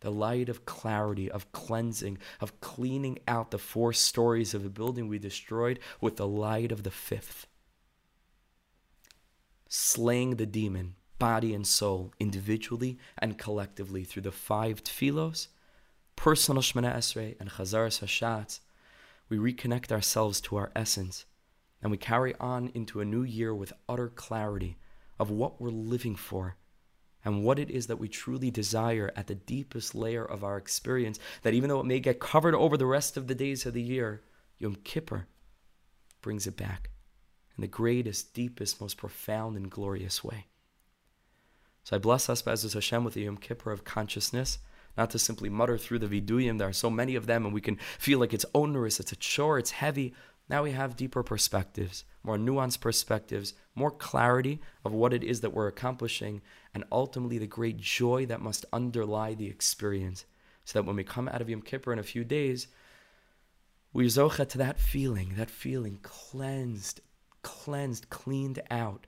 [0.00, 5.08] the light of clarity, of cleansing, of cleaning out the four stories of the building
[5.08, 7.46] we destroyed with the light of the fifth.
[9.68, 15.48] Slaying the demon, body and soul, individually and collectively through the five tefillos
[16.20, 18.60] personal Shemoneh Esrei and Chazaras Hashatz,
[19.30, 21.24] we reconnect ourselves to our essence
[21.80, 24.76] and we carry on into a new year with utter clarity
[25.18, 26.56] of what we're living for
[27.24, 31.18] and what it is that we truly desire at the deepest layer of our experience,
[31.40, 33.80] that even though it may get covered over the rest of the days of the
[33.80, 34.20] year,
[34.58, 35.26] Yom Kippur
[36.20, 36.90] brings it back
[37.56, 40.48] in the greatest, deepest, most profound, and glorious way.
[41.82, 44.58] So I bless us, Be'ezus Hashem, with the Yom Kippur of consciousness,
[44.96, 46.58] not to simply mutter through the viduyim.
[46.58, 49.16] There are so many of them, and we can feel like it's onerous, it's a
[49.16, 50.14] chore, it's heavy.
[50.48, 55.52] Now we have deeper perspectives, more nuanced perspectives, more clarity of what it is that
[55.52, 56.42] we're accomplishing,
[56.74, 60.24] and ultimately the great joy that must underlie the experience.
[60.64, 62.66] So that when we come out of Yom Kippur in a few days,
[63.92, 67.00] we zocha to that feeling, that feeling cleansed,
[67.42, 69.06] cleansed, cleaned out.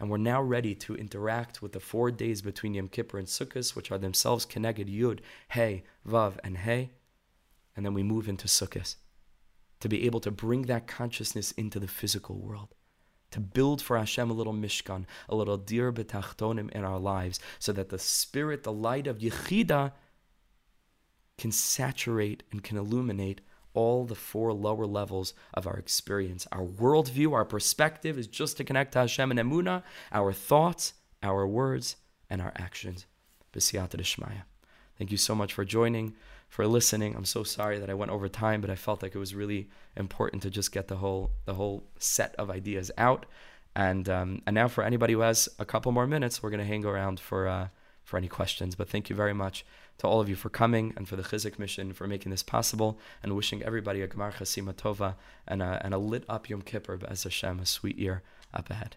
[0.00, 3.74] And we're now ready to interact with the four days between Yom Kippur and Sukkot,
[3.74, 6.90] which are themselves connected Yud, Hey, Vav, and Hey.
[7.76, 8.94] And then we move into Sukkot
[9.80, 12.74] to be able to bring that consciousness into the physical world.
[13.32, 17.72] To build for Hashem a little mishkan, a little dir betachtonim in our lives, so
[17.72, 19.92] that the spirit, the light of Yechida,
[21.36, 23.40] can saturate and can illuminate
[23.78, 26.48] all the four lower levels of our experience.
[26.50, 31.46] Our worldview, our perspective is just to connect to Hashem and Emuna, our thoughts, our
[31.46, 31.94] words,
[32.28, 33.06] and our actions.
[33.52, 34.42] B'siyata Shmaya.
[34.98, 36.16] Thank you so much for joining,
[36.48, 37.14] for listening.
[37.14, 39.68] I'm so sorry that I went over time, but I felt like it was really
[39.94, 43.26] important to just get the whole the whole set of ideas out.
[43.76, 46.84] And um, and now for anybody who has a couple more minutes, we're to hang
[46.84, 47.68] around for uh,
[48.02, 48.74] for any questions.
[48.74, 49.64] But thank you very much
[49.98, 52.98] to all of you for coming and for the Chizuk mission for making this possible
[53.22, 56.96] and wishing everybody a Gemar Chasima Tova and a, and a lit up Yom Kippur,
[56.96, 58.22] Be'ez Hashem, a sweet year
[58.54, 58.96] up ahead.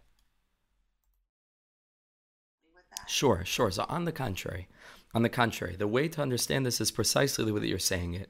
[3.07, 3.71] Sure, sure.
[3.71, 4.67] So on the contrary,
[5.13, 8.13] on the contrary, the way to understand this is precisely the way that you're saying
[8.13, 8.29] it.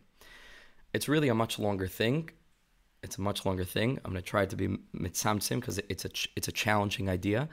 [0.93, 2.29] It's really a much longer thing.
[3.03, 3.99] It's a much longer thing.
[4.03, 7.49] I'm going to try to be mitzamtzim because it's a it's a challenging idea,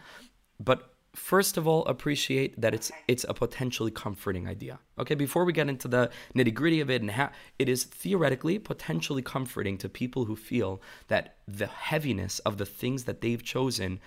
[0.61, 4.79] but first of all appreciate that it's it's a potentially comforting idea.
[4.99, 8.59] Okay before we get into the nitty gritty of it and how it is theoretically
[8.59, 14.01] potentially comforting to people who feel that the heaviness of the things that they've chosen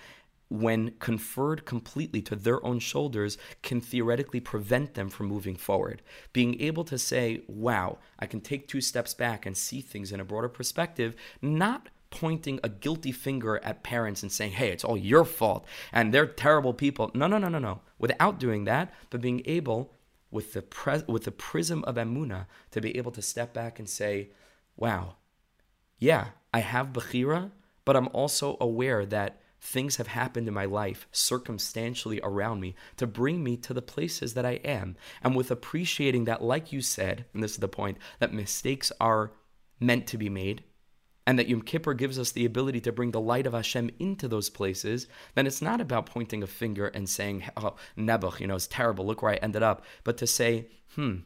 [0.48, 6.02] when conferred completely to their own shoulders can theoretically prevent them from moving forward.
[6.34, 10.20] Being able to say wow i can take two steps back and see things in
[10.20, 14.96] a broader perspective not pointing a guilty finger at parents and saying, hey, it's all
[14.96, 17.10] your fault and they're terrible people.
[17.14, 17.80] No, no, no, no, no.
[17.98, 19.94] Without doing that, but being able,
[20.30, 23.88] with the, pres- with the prism of Amuna, to be able to step back and
[23.88, 24.30] say,
[24.76, 25.16] wow,
[25.98, 27.50] yeah, I have Bechira,
[27.84, 33.06] but I'm also aware that things have happened in my life circumstantially around me to
[33.06, 34.96] bring me to the places that I am.
[35.22, 39.30] And with appreciating that, like you said, and this is the point, that mistakes are
[39.78, 40.64] meant to be made
[41.26, 44.28] and that Yom Kippur gives us the ability to bring the light of Hashem into
[44.28, 48.56] those places, then it's not about pointing a finger and saying, oh, Nebuch, you know,
[48.56, 51.18] it's terrible, look where I ended up, but to say, hmm,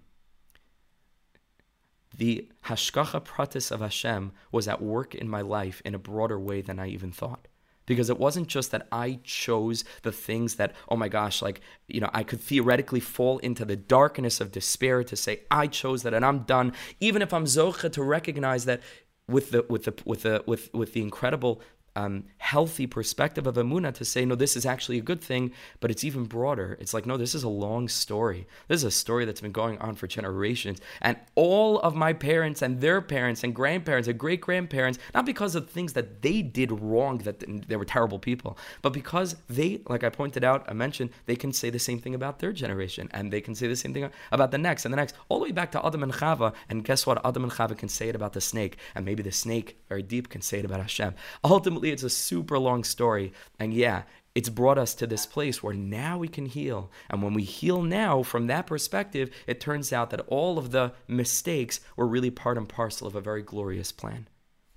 [2.17, 6.63] the Hashgacha Pratis of Hashem was at work in my life in a broader way
[6.63, 7.49] than I even thought.
[7.85, 12.01] Because it wasn't just that I chose the things that, oh my gosh, like, you
[12.01, 16.13] know, I could theoretically fall into the darkness of despair to say, I chose that
[16.13, 16.73] and I'm done.
[16.99, 18.81] Even if I'm Zocha to recognize that
[19.29, 21.61] with the with the with the with with the incredible
[21.97, 25.91] um, healthy perspective of Amuna to say, no, this is actually a good thing, but
[25.91, 26.77] it's even broader.
[26.79, 28.47] It's like, no, this is a long story.
[28.69, 30.79] This is a story that's been going on for generations.
[31.01, 35.55] And all of my parents and their parents and grandparents and great grandparents, not because
[35.55, 40.05] of things that they did wrong, that they were terrible people, but because they, like
[40.05, 43.33] I pointed out, I mentioned, they can say the same thing about their generation and
[43.33, 45.53] they can say the same thing about the next and the next, all the way
[45.53, 46.53] back to Adam and Chava.
[46.69, 47.25] And guess what?
[47.25, 50.29] Adam and Chava can say it about the snake, and maybe the snake, very deep,
[50.29, 51.15] can say it about Hashem.
[51.43, 53.33] Ultimately, it's a super long story.
[53.59, 54.03] And yeah,
[54.35, 56.91] it's brought us to this place where now we can heal.
[57.09, 60.93] And when we heal now, from that perspective, it turns out that all of the
[61.09, 64.29] mistakes were really part and parcel of a very glorious plan.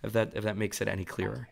[0.02, 1.50] If that if that makes it any clearer.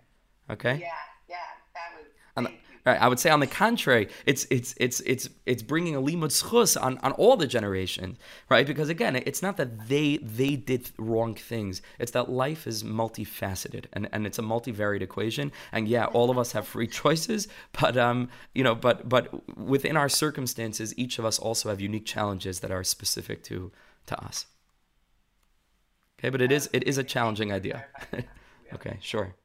[0.50, 0.78] Okay?
[0.80, 0.88] Yeah,
[1.28, 1.36] yeah,
[1.74, 2.54] that was.
[2.88, 6.82] I would say, on the contrary, it's it's it's it's it's bringing a limud schus
[6.82, 8.18] on, on all the generations,
[8.50, 8.66] right?
[8.66, 13.86] Because again, it's not that they they did wrong things; it's that life is multifaceted
[13.94, 15.52] and, and it's a multivariate equation.
[15.72, 17.48] And yeah, all of us have free choices,
[17.80, 22.06] but um, you know, but but within our circumstances, each of us also have unique
[22.06, 23.72] challenges that are specific to
[24.08, 24.46] to us.
[26.20, 27.86] Okay, but it is it is a challenging idea.
[28.74, 29.36] okay, sure.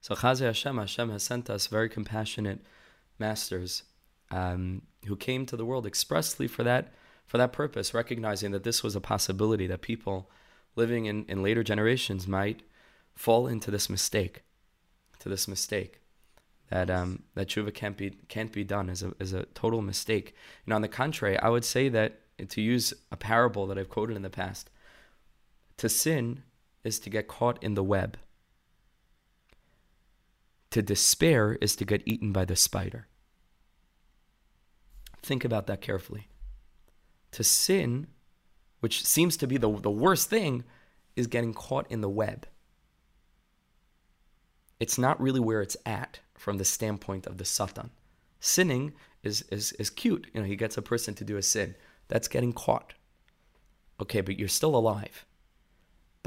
[0.00, 2.60] So Chazi Hashem, Hashem has sent us very compassionate
[3.18, 3.82] masters
[4.30, 6.92] um, who came to the world expressly for that
[7.26, 10.30] for that purpose, recognizing that this was a possibility that people
[10.76, 12.62] living in, in later generations might
[13.14, 14.44] fall into this mistake,
[15.18, 16.00] to this mistake.
[16.70, 20.34] that um, that tshuva can't be can't be done is a is a total mistake.
[20.64, 24.16] And on the contrary, I would say that to use a parable that I've quoted
[24.16, 24.70] in the past,
[25.78, 26.42] to sin
[26.84, 28.16] is to get caught in the web.
[30.70, 33.08] To despair is to get eaten by the spider.
[35.22, 36.28] Think about that carefully.
[37.32, 38.08] To sin,
[38.80, 40.64] which seems to be the, the worst thing,
[41.16, 42.46] is getting caught in the web.
[44.78, 47.90] It's not really where it's at from the standpoint of the Satan.
[48.38, 48.92] Sinning
[49.22, 50.28] is, is, is cute.
[50.32, 51.74] You know, he gets a person to do a sin.
[52.06, 52.94] That's getting caught.
[54.00, 55.24] Okay, but you're still alive.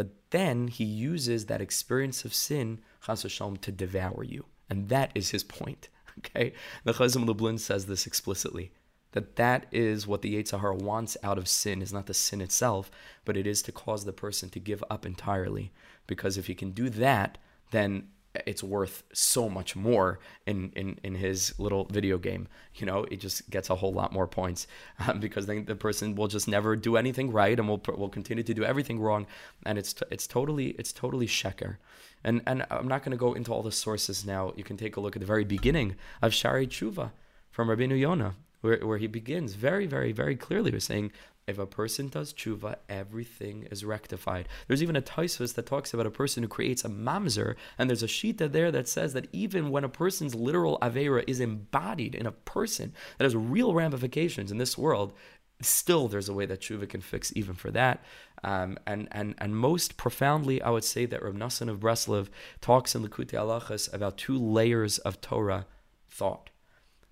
[0.01, 4.45] But then he uses that experience of sin, Chas to devour you.
[4.67, 5.89] And that is his point.
[6.17, 6.53] Okay?
[6.83, 8.71] The Chazim Lublin says this explicitly
[9.11, 12.41] that that is what the Yetzer Hara wants out of sin is not the sin
[12.41, 12.89] itself,
[13.25, 15.71] but it is to cause the person to give up entirely.
[16.07, 17.37] Because if he can do that,
[17.69, 22.47] then it's worth so much more in, in, in his little video game.
[22.75, 24.67] You know, it just gets a whole lot more points
[25.07, 28.43] um, because then the person will just never do anything right and will will continue
[28.43, 29.27] to do everything wrong,
[29.65, 31.77] and it's it's totally it's totally sheker.
[32.23, 34.53] And and I'm not going to go into all the sources now.
[34.55, 37.11] You can take a look at the very beginning of Shaarei Tshuva
[37.51, 41.11] from Rabbeinu Yonah, where, where he begins very, very, very clearly with saying,
[41.47, 44.47] if a person does tshuva, everything is rectified.
[44.67, 48.03] There's even a Taisvus that talks about a person who creates a mamzer, and there's
[48.03, 52.25] a shita there that says that even when a person's literal avera is embodied in
[52.25, 55.13] a person that has real ramifications in this world,
[55.61, 58.03] still there's a way that tshuva can fix even for that.
[58.43, 62.95] Um, and, and, and most profoundly, I would say that Rav Nassan of Breslov talks
[62.95, 65.65] in Likutei Halachos about two layers of Torah
[66.09, 66.49] thought.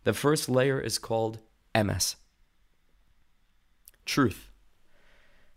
[0.03, 1.39] The first layer is called
[1.75, 2.15] emes,
[4.09, 4.49] truth.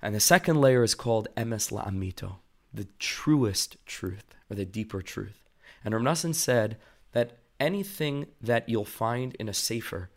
[0.02, 2.36] And the second layer is called emes la'amito,
[2.72, 5.48] the truest truth, or the deeper truth.
[5.84, 6.76] And Rav said
[7.12, 10.10] that anything that you'll find in a sefer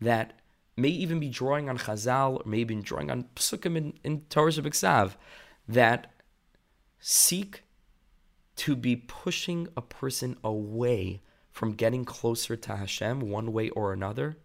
[0.00, 0.40] that
[0.76, 5.14] may even be drawing on Chazal, or maybe drawing on Psukim in, in Torah Shabbat
[5.68, 6.12] that
[6.98, 7.62] seek
[8.56, 14.38] to be pushing a person away from getting closer to Hashem one way or another,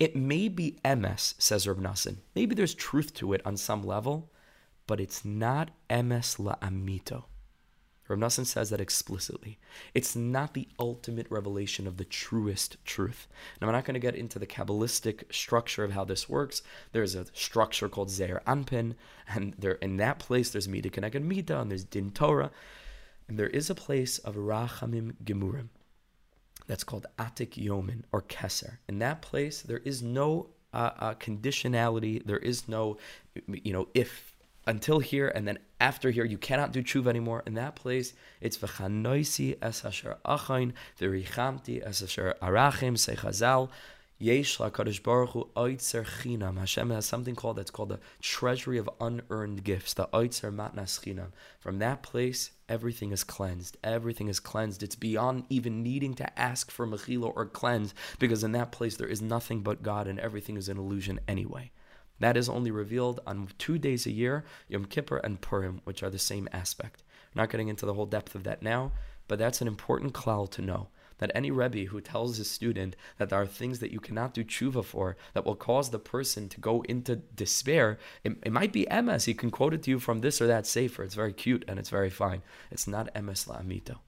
[0.00, 2.16] it may be emes, says Nassan.
[2.34, 4.32] Maybe there's truth to it on some level,
[4.86, 7.24] but it's not emes la'amito.
[8.08, 9.60] Reb Nassan says that explicitly.
[9.94, 13.28] It's not the ultimate revelation of the truest truth.
[13.60, 16.62] Now, I'm not going to get into the Kabbalistic structure of how this works.
[16.90, 18.94] There's a structure called Zeir Anpin,
[19.28, 22.50] and there in that place there's Mida Keneged Mida, and there's Din Torah,
[23.28, 25.68] and there is a place of Rachamim Gemurim
[26.70, 28.78] that's called Atik Yomin or Keser.
[28.88, 32.24] In that place, there is no uh, uh, conditionality.
[32.24, 32.96] There is no,
[33.48, 34.36] you know, if
[34.68, 37.42] until here and then after here you cannot do tshuva anymore.
[37.44, 43.68] In that place, it's v'chanoisi es asher achain v'richamti es asher arachim sechazal.
[44.22, 46.58] Yesh Hakadosh Baruch Hu Chinam.
[46.58, 51.32] Hashem has something called that's called the treasury of unearned gifts, the Oitzer Matnas Chinam.
[51.58, 53.78] From that place, everything is cleansed.
[53.82, 54.82] Everything is cleansed.
[54.82, 59.08] It's beyond even needing to ask for mechila or cleanse, because in that place there
[59.08, 61.70] is nothing but God, and everything is an illusion anyway.
[62.18, 66.10] That is only revealed on two days a year, Yom Kippur and Purim, which are
[66.10, 67.02] the same aspect.
[67.34, 68.92] I'm not getting into the whole depth of that now,
[69.28, 70.88] but that's an important klal to know
[71.20, 74.42] that any Rebbe who tells his student that there are things that you cannot do
[74.42, 78.86] tshuva for that will cause the person to go into despair, it, it might be
[78.90, 79.26] emes.
[79.26, 81.04] He can quote it to you from this or that sefer.
[81.04, 82.42] It's very cute and it's very fine.
[82.70, 83.98] It's not emes la'amito.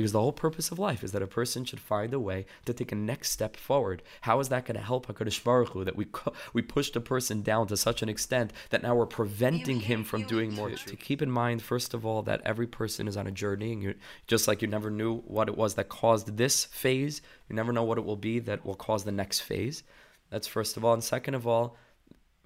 [0.00, 2.72] Because the whole purpose of life is that a person should find a way to
[2.72, 4.02] take a next step forward.
[4.22, 6.06] How is that going to help HaKadosh Baruch Hu, that we,
[6.54, 10.22] we pushed a person down to such an extent that now we're preventing him from
[10.22, 10.70] doing more?
[10.70, 13.82] To keep in mind, first of all, that every person is on a journey, and
[13.82, 13.94] you
[14.26, 17.20] just like you never knew what it was that caused this phase,
[17.50, 19.82] you never know what it will be that will cause the next phase.
[20.30, 20.94] That's first of all.
[20.94, 21.76] And second of all,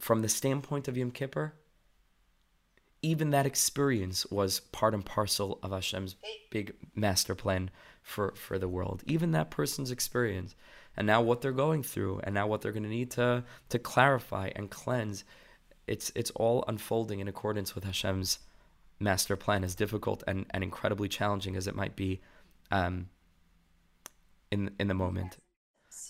[0.00, 1.54] from the standpoint of Yom Kippur,
[3.04, 6.16] even that experience was part and parcel of Hashem's
[6.50, 7.70] big master plan
[8.02, 9.02] for, for the world.
[9.06, 10.54] Even that person's experience.
[10.96, 13.78] And now what they're going through and now what they're going to need to to
[13.78, 15.24] clarify and cleanse,
[15.86, 18.38] it's it's all unfolding in accordance with Hashem's
[19.00, 22.20] master plan, as difficult and, and incredibly challenging as it might be
[22.70, 23.08] um,
[24.50, 25.36] in in the moment.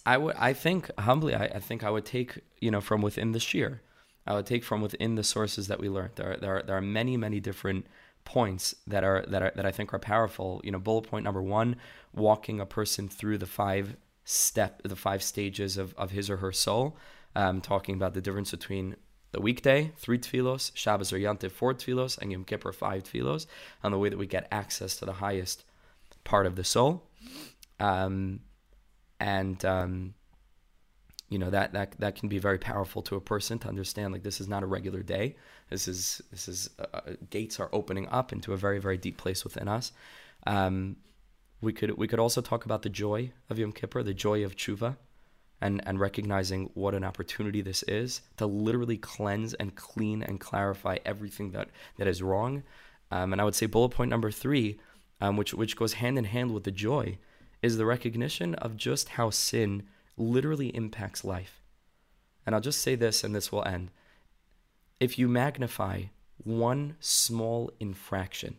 [0.06, 3.32] I would I think humbly I, I think I would take, you know, from within
[3.32, 3.80] the sheer
[4.26, 6.12] I would take from within the sources that we learned.
[6.16, 7.86] There are, there are, there are many, many different
[8.24, 10.60] points that are, that are that I think are powerful.
[10.64, 11.76] You know, bullet point number one,
[12.14, 16.52] walking a person through the five step, the five stages of, of his or her
[16.52, 16.96] soul,
[17.36, 18.96] um, talking about the difference between
[19.32, 23.46] the weekday, three tefillos, Shabbos or Yantiv, four tefillos, and Yom Kippur, five tefillos,
[23.82, 25.64] and the way that we get access to the highest
[26.22, 27.02] part of the soul.
[27.80, 28.40] um,
[29.20, 30.14] and um,
[31.34, 34.22] you know that that that can be very powerful to a person to understand like
[34.22, 35.34] this is not a regular day.
[35.68, 39.16] This is this is uh, uh, gates are opening up into a very very deep
[39.16, 39.90] place within us.
[40.46, 40.94] Um,
[41.60, 44.54] we could we could also talk about the joy of Yom Kippur, the joy of
[44.54, 44.96] tshuva,
[45.60, 50.98] and and recognizing what an opportunity this is to literally cleanse and clean and clarify
[51.04, 52.62] everything that that is wrong.
[53.10, 54.78] Um, and I would say bullet point number three,
[55.20, 57.18] um, which which goes hand in hand with the joy,
[57.60, 59.82] is the recognition of just how sin
[60.16, 61.62] literally impacts life.
[62.46, 63.90] And I'll just say this, and this will end.
[65.00, 66.04] If you magnify
[66.42, 68.56] one small infraction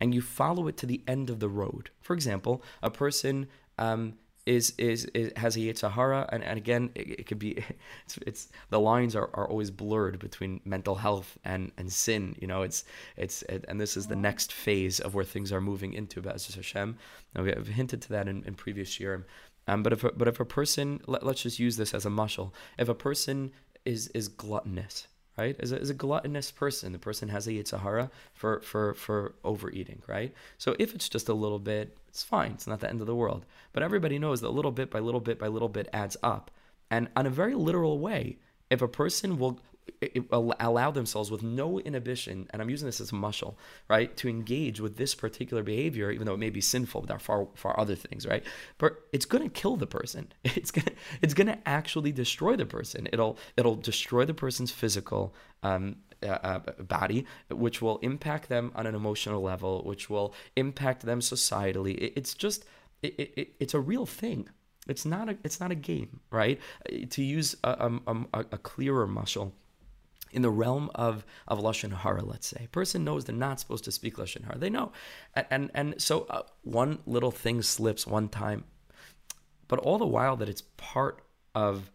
[0.00, 3.48] and you follow it to the end of the road, for example, a person
[3.78, 4.14] um,
[4.48, 7.52] is, is, is has a Yetzer Hara, and, and again, it, it could be,
[8.06, 12.34] it's, it's, the lines are, are always blurred between mental health and, and sin.
[12.40, 12.84] You know, it's
[13.16, 16.54] it's it, and this is the next phase of where things are moving into Be'ezus
[16.54, 16.96] Hashem.
[17.34, 19.26] And we have hinted to that in, in previous year.
[19.68, 22.08] Um, but if a, but if a person, let, us just use this as a
[22.08, 22.52] mushal.
[22.78, 23.52] If a person
[23.84, 25.54] is is gluttonous, right?
[25.60, 29.34] Is a, is a gluttonous person, the person has a Yetzer Hara for for for
[29.44, 30.32] overeating, right?
[30.56, 32.52] So if it's just a little bit, it's fine.
[32.52, 33.44] It's not the end of the world.
[33.74, 36.50] But everybody knows that little bit by little bit by little bit adds up,
[36.90, 38.38] and on a very literal way,
[38.70, 39.60] if a person will
[40.32, 43.54] allow themselves with no inhibition, and I'm using this as a mushal,
[43.88, 47.20] right, to engage with this particular behavior, even though it may be sinful, there are
[47.20, 48.44] far, far other things, right?
[48.78, 50.32] But it's to kill the person.
[50.44, 50.82] It's to,
[51.22, 53.08] it's to actually destroy the person.
[53.12, 58.86] It'll, it'll destroy the person's physical um, uh, uh, body, which will impact them on
[58.86, 61.96] an emotional level, which will impact them societally.
[61.96, 62.64] It, it's just,
[63.02, 64.48] it, it, it's a real thing.
[64.88, 66.58] It's not a, it's not a game, right?
[67.10, 69.52] To use a, a, a clearer mushal
[70.32, 73.84] in the realm of of lashon hara, let's say, a person knows they're not supposed
[73.84, 74.58] to speak lashon hara.
[74.58, 74.92] They know,
[75.34, 78.64] and and, and so uh, one little thing slips one time,
[79.68, 81.22] but all the while that it's part
[81.54, 81.90] of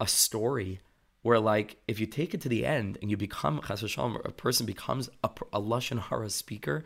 [0.00, 0.80] a story
[1.22, 4.30] where, like, if you take it to the end and you become chas v'shalom, a
[4.30, 6.84] person becomes a, a lashon hara speaker,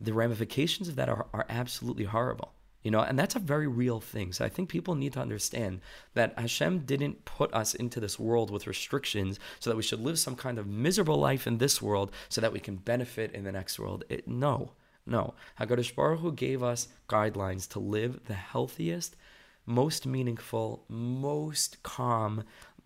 [0.00, 2.52] the ramifications of that are, are absolutely horrible.
[2.84, 4.32] You know, and that's a very real thing.
[4.32, 5.80] So I think people need to understand
[6.12, 10.18] that Hashem didn't put us into this world with restrictions so that we should live
[10.18, 13.52] some kind of miserable life in this world so that we can benefit in the
[13.52, 14.04] next world.
[14.10, 14.72] It, no,
[15.06, 15.32] no.
[15.58, 19.16] HaKadosh Baruch Hu gave us guidelines to live the healthiest,
[19.64, 22.44] most meaningful, most calm,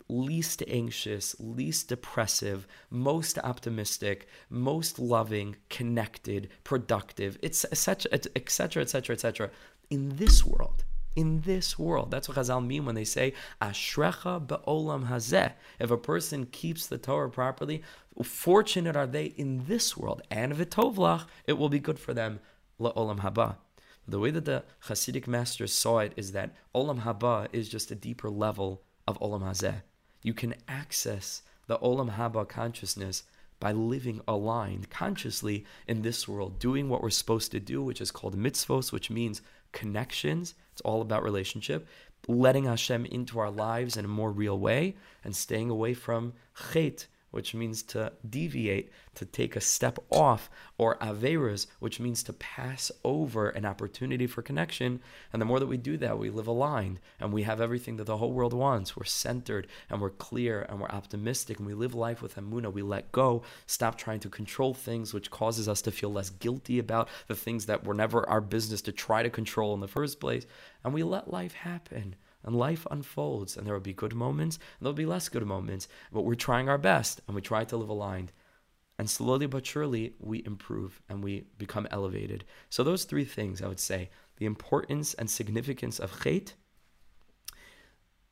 [0.08, 9.14] least anxious, least depressive, most optimistic, most loving, connected, productive, it's such etc., etc., etc.,
[9.14, 9.50] etc
[9.90, 10.85] in this world.
[11.16, 12.10] In this world.
[12.10, 15.52] That's what Chazal mean when they say, Ashrecha be'olam hazeh.
[15.81, 17.82] If a person keeps the Torah properly,
[18.23, 20.23] fortunate are they in this world.
[20.31, 20.77] And it
[21.47, 22.40] it will be good for them
[22.81, 23.56] la'olam haba.
[24.06, 27.94] The way that the Hasidic masters saw it is that olam haba is just a
[27.94, 29.82] deeper level of olam hazeh.
[30.23, 33.24] You can access the olam haba consciousness
[33.60, 38.10] by living aligned consciously in this world, doing what we're supposed to do, which is
[38.10, 39.43] called mitzvos, which means
[39.73, 40.55] connections.
[40.73, 41.86] It's all about relationship.
[42.27, 46.35] Letting Hashem into our lives in a more real way and staying away from
[46.73, 52.32] chet, which means to deviate, to take a step off, or averas, which means to
[52.32, 55.00] pass over an opportunity for connection.
[55.32, 58.05] And the more that we do that, we live aligned and we have everything that
[58.05, 58.96] the whole world wants.
[58.96, 62.72] We're centered and we're clear and we're optimistic and we live life with Emunah.
[62.72, 66.78] We let go, stop trying to control things, which causes us to feel less guilty
[66.78, 70.20] about the things that were never our business to try to control in the first
[70.20, 70.46] place.
[70.84, 74.86] And we let life happen and life unfolds and there will be good moments and
[74.86, 77.89] there'll be less good moments but we're trying our best and we try to live
[77.89, 78.32] aligned.
[78.98, 82.44] And slowly but surely we improve and we become elevated.
[82.69, 86.55] So those three things i would say the importance and significance of chet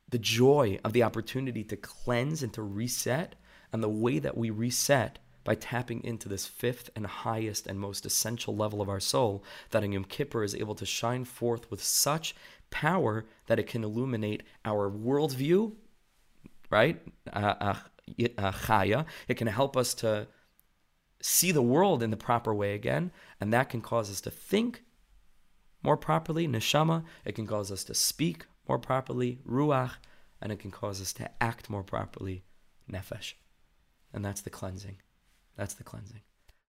[0.09, 3.35] the joy of the opportunity to cleanse and to reset
[3.73, 8.05] and the way that we reset by tapping into this fifth and highest and most
[8.05, 11.81] essential level of our soul that in Yom Kippur is able to shine forth with
[11.81, 12.35] such
[12.69, 15.73] power that it can illuminate our worldview,
[16.69, 17.01] right?
[17.27, 19.05] Chaya.
[19.27, 20.27] It can help us to
[21.21, 24.83] see the world in the proper way again, and that can cause us to think
[25.83, 27.03] more properly, neshama.
[27.25, 29.93] It can cause us to speak more properly, ruach,
[30.41, 32.43] and it can cause us to act more properly,
[32.91, 33.33] nefesh.
[34.13, 34.97] And that's the cleansing.
[35.55, 36.21] That's the cleansing.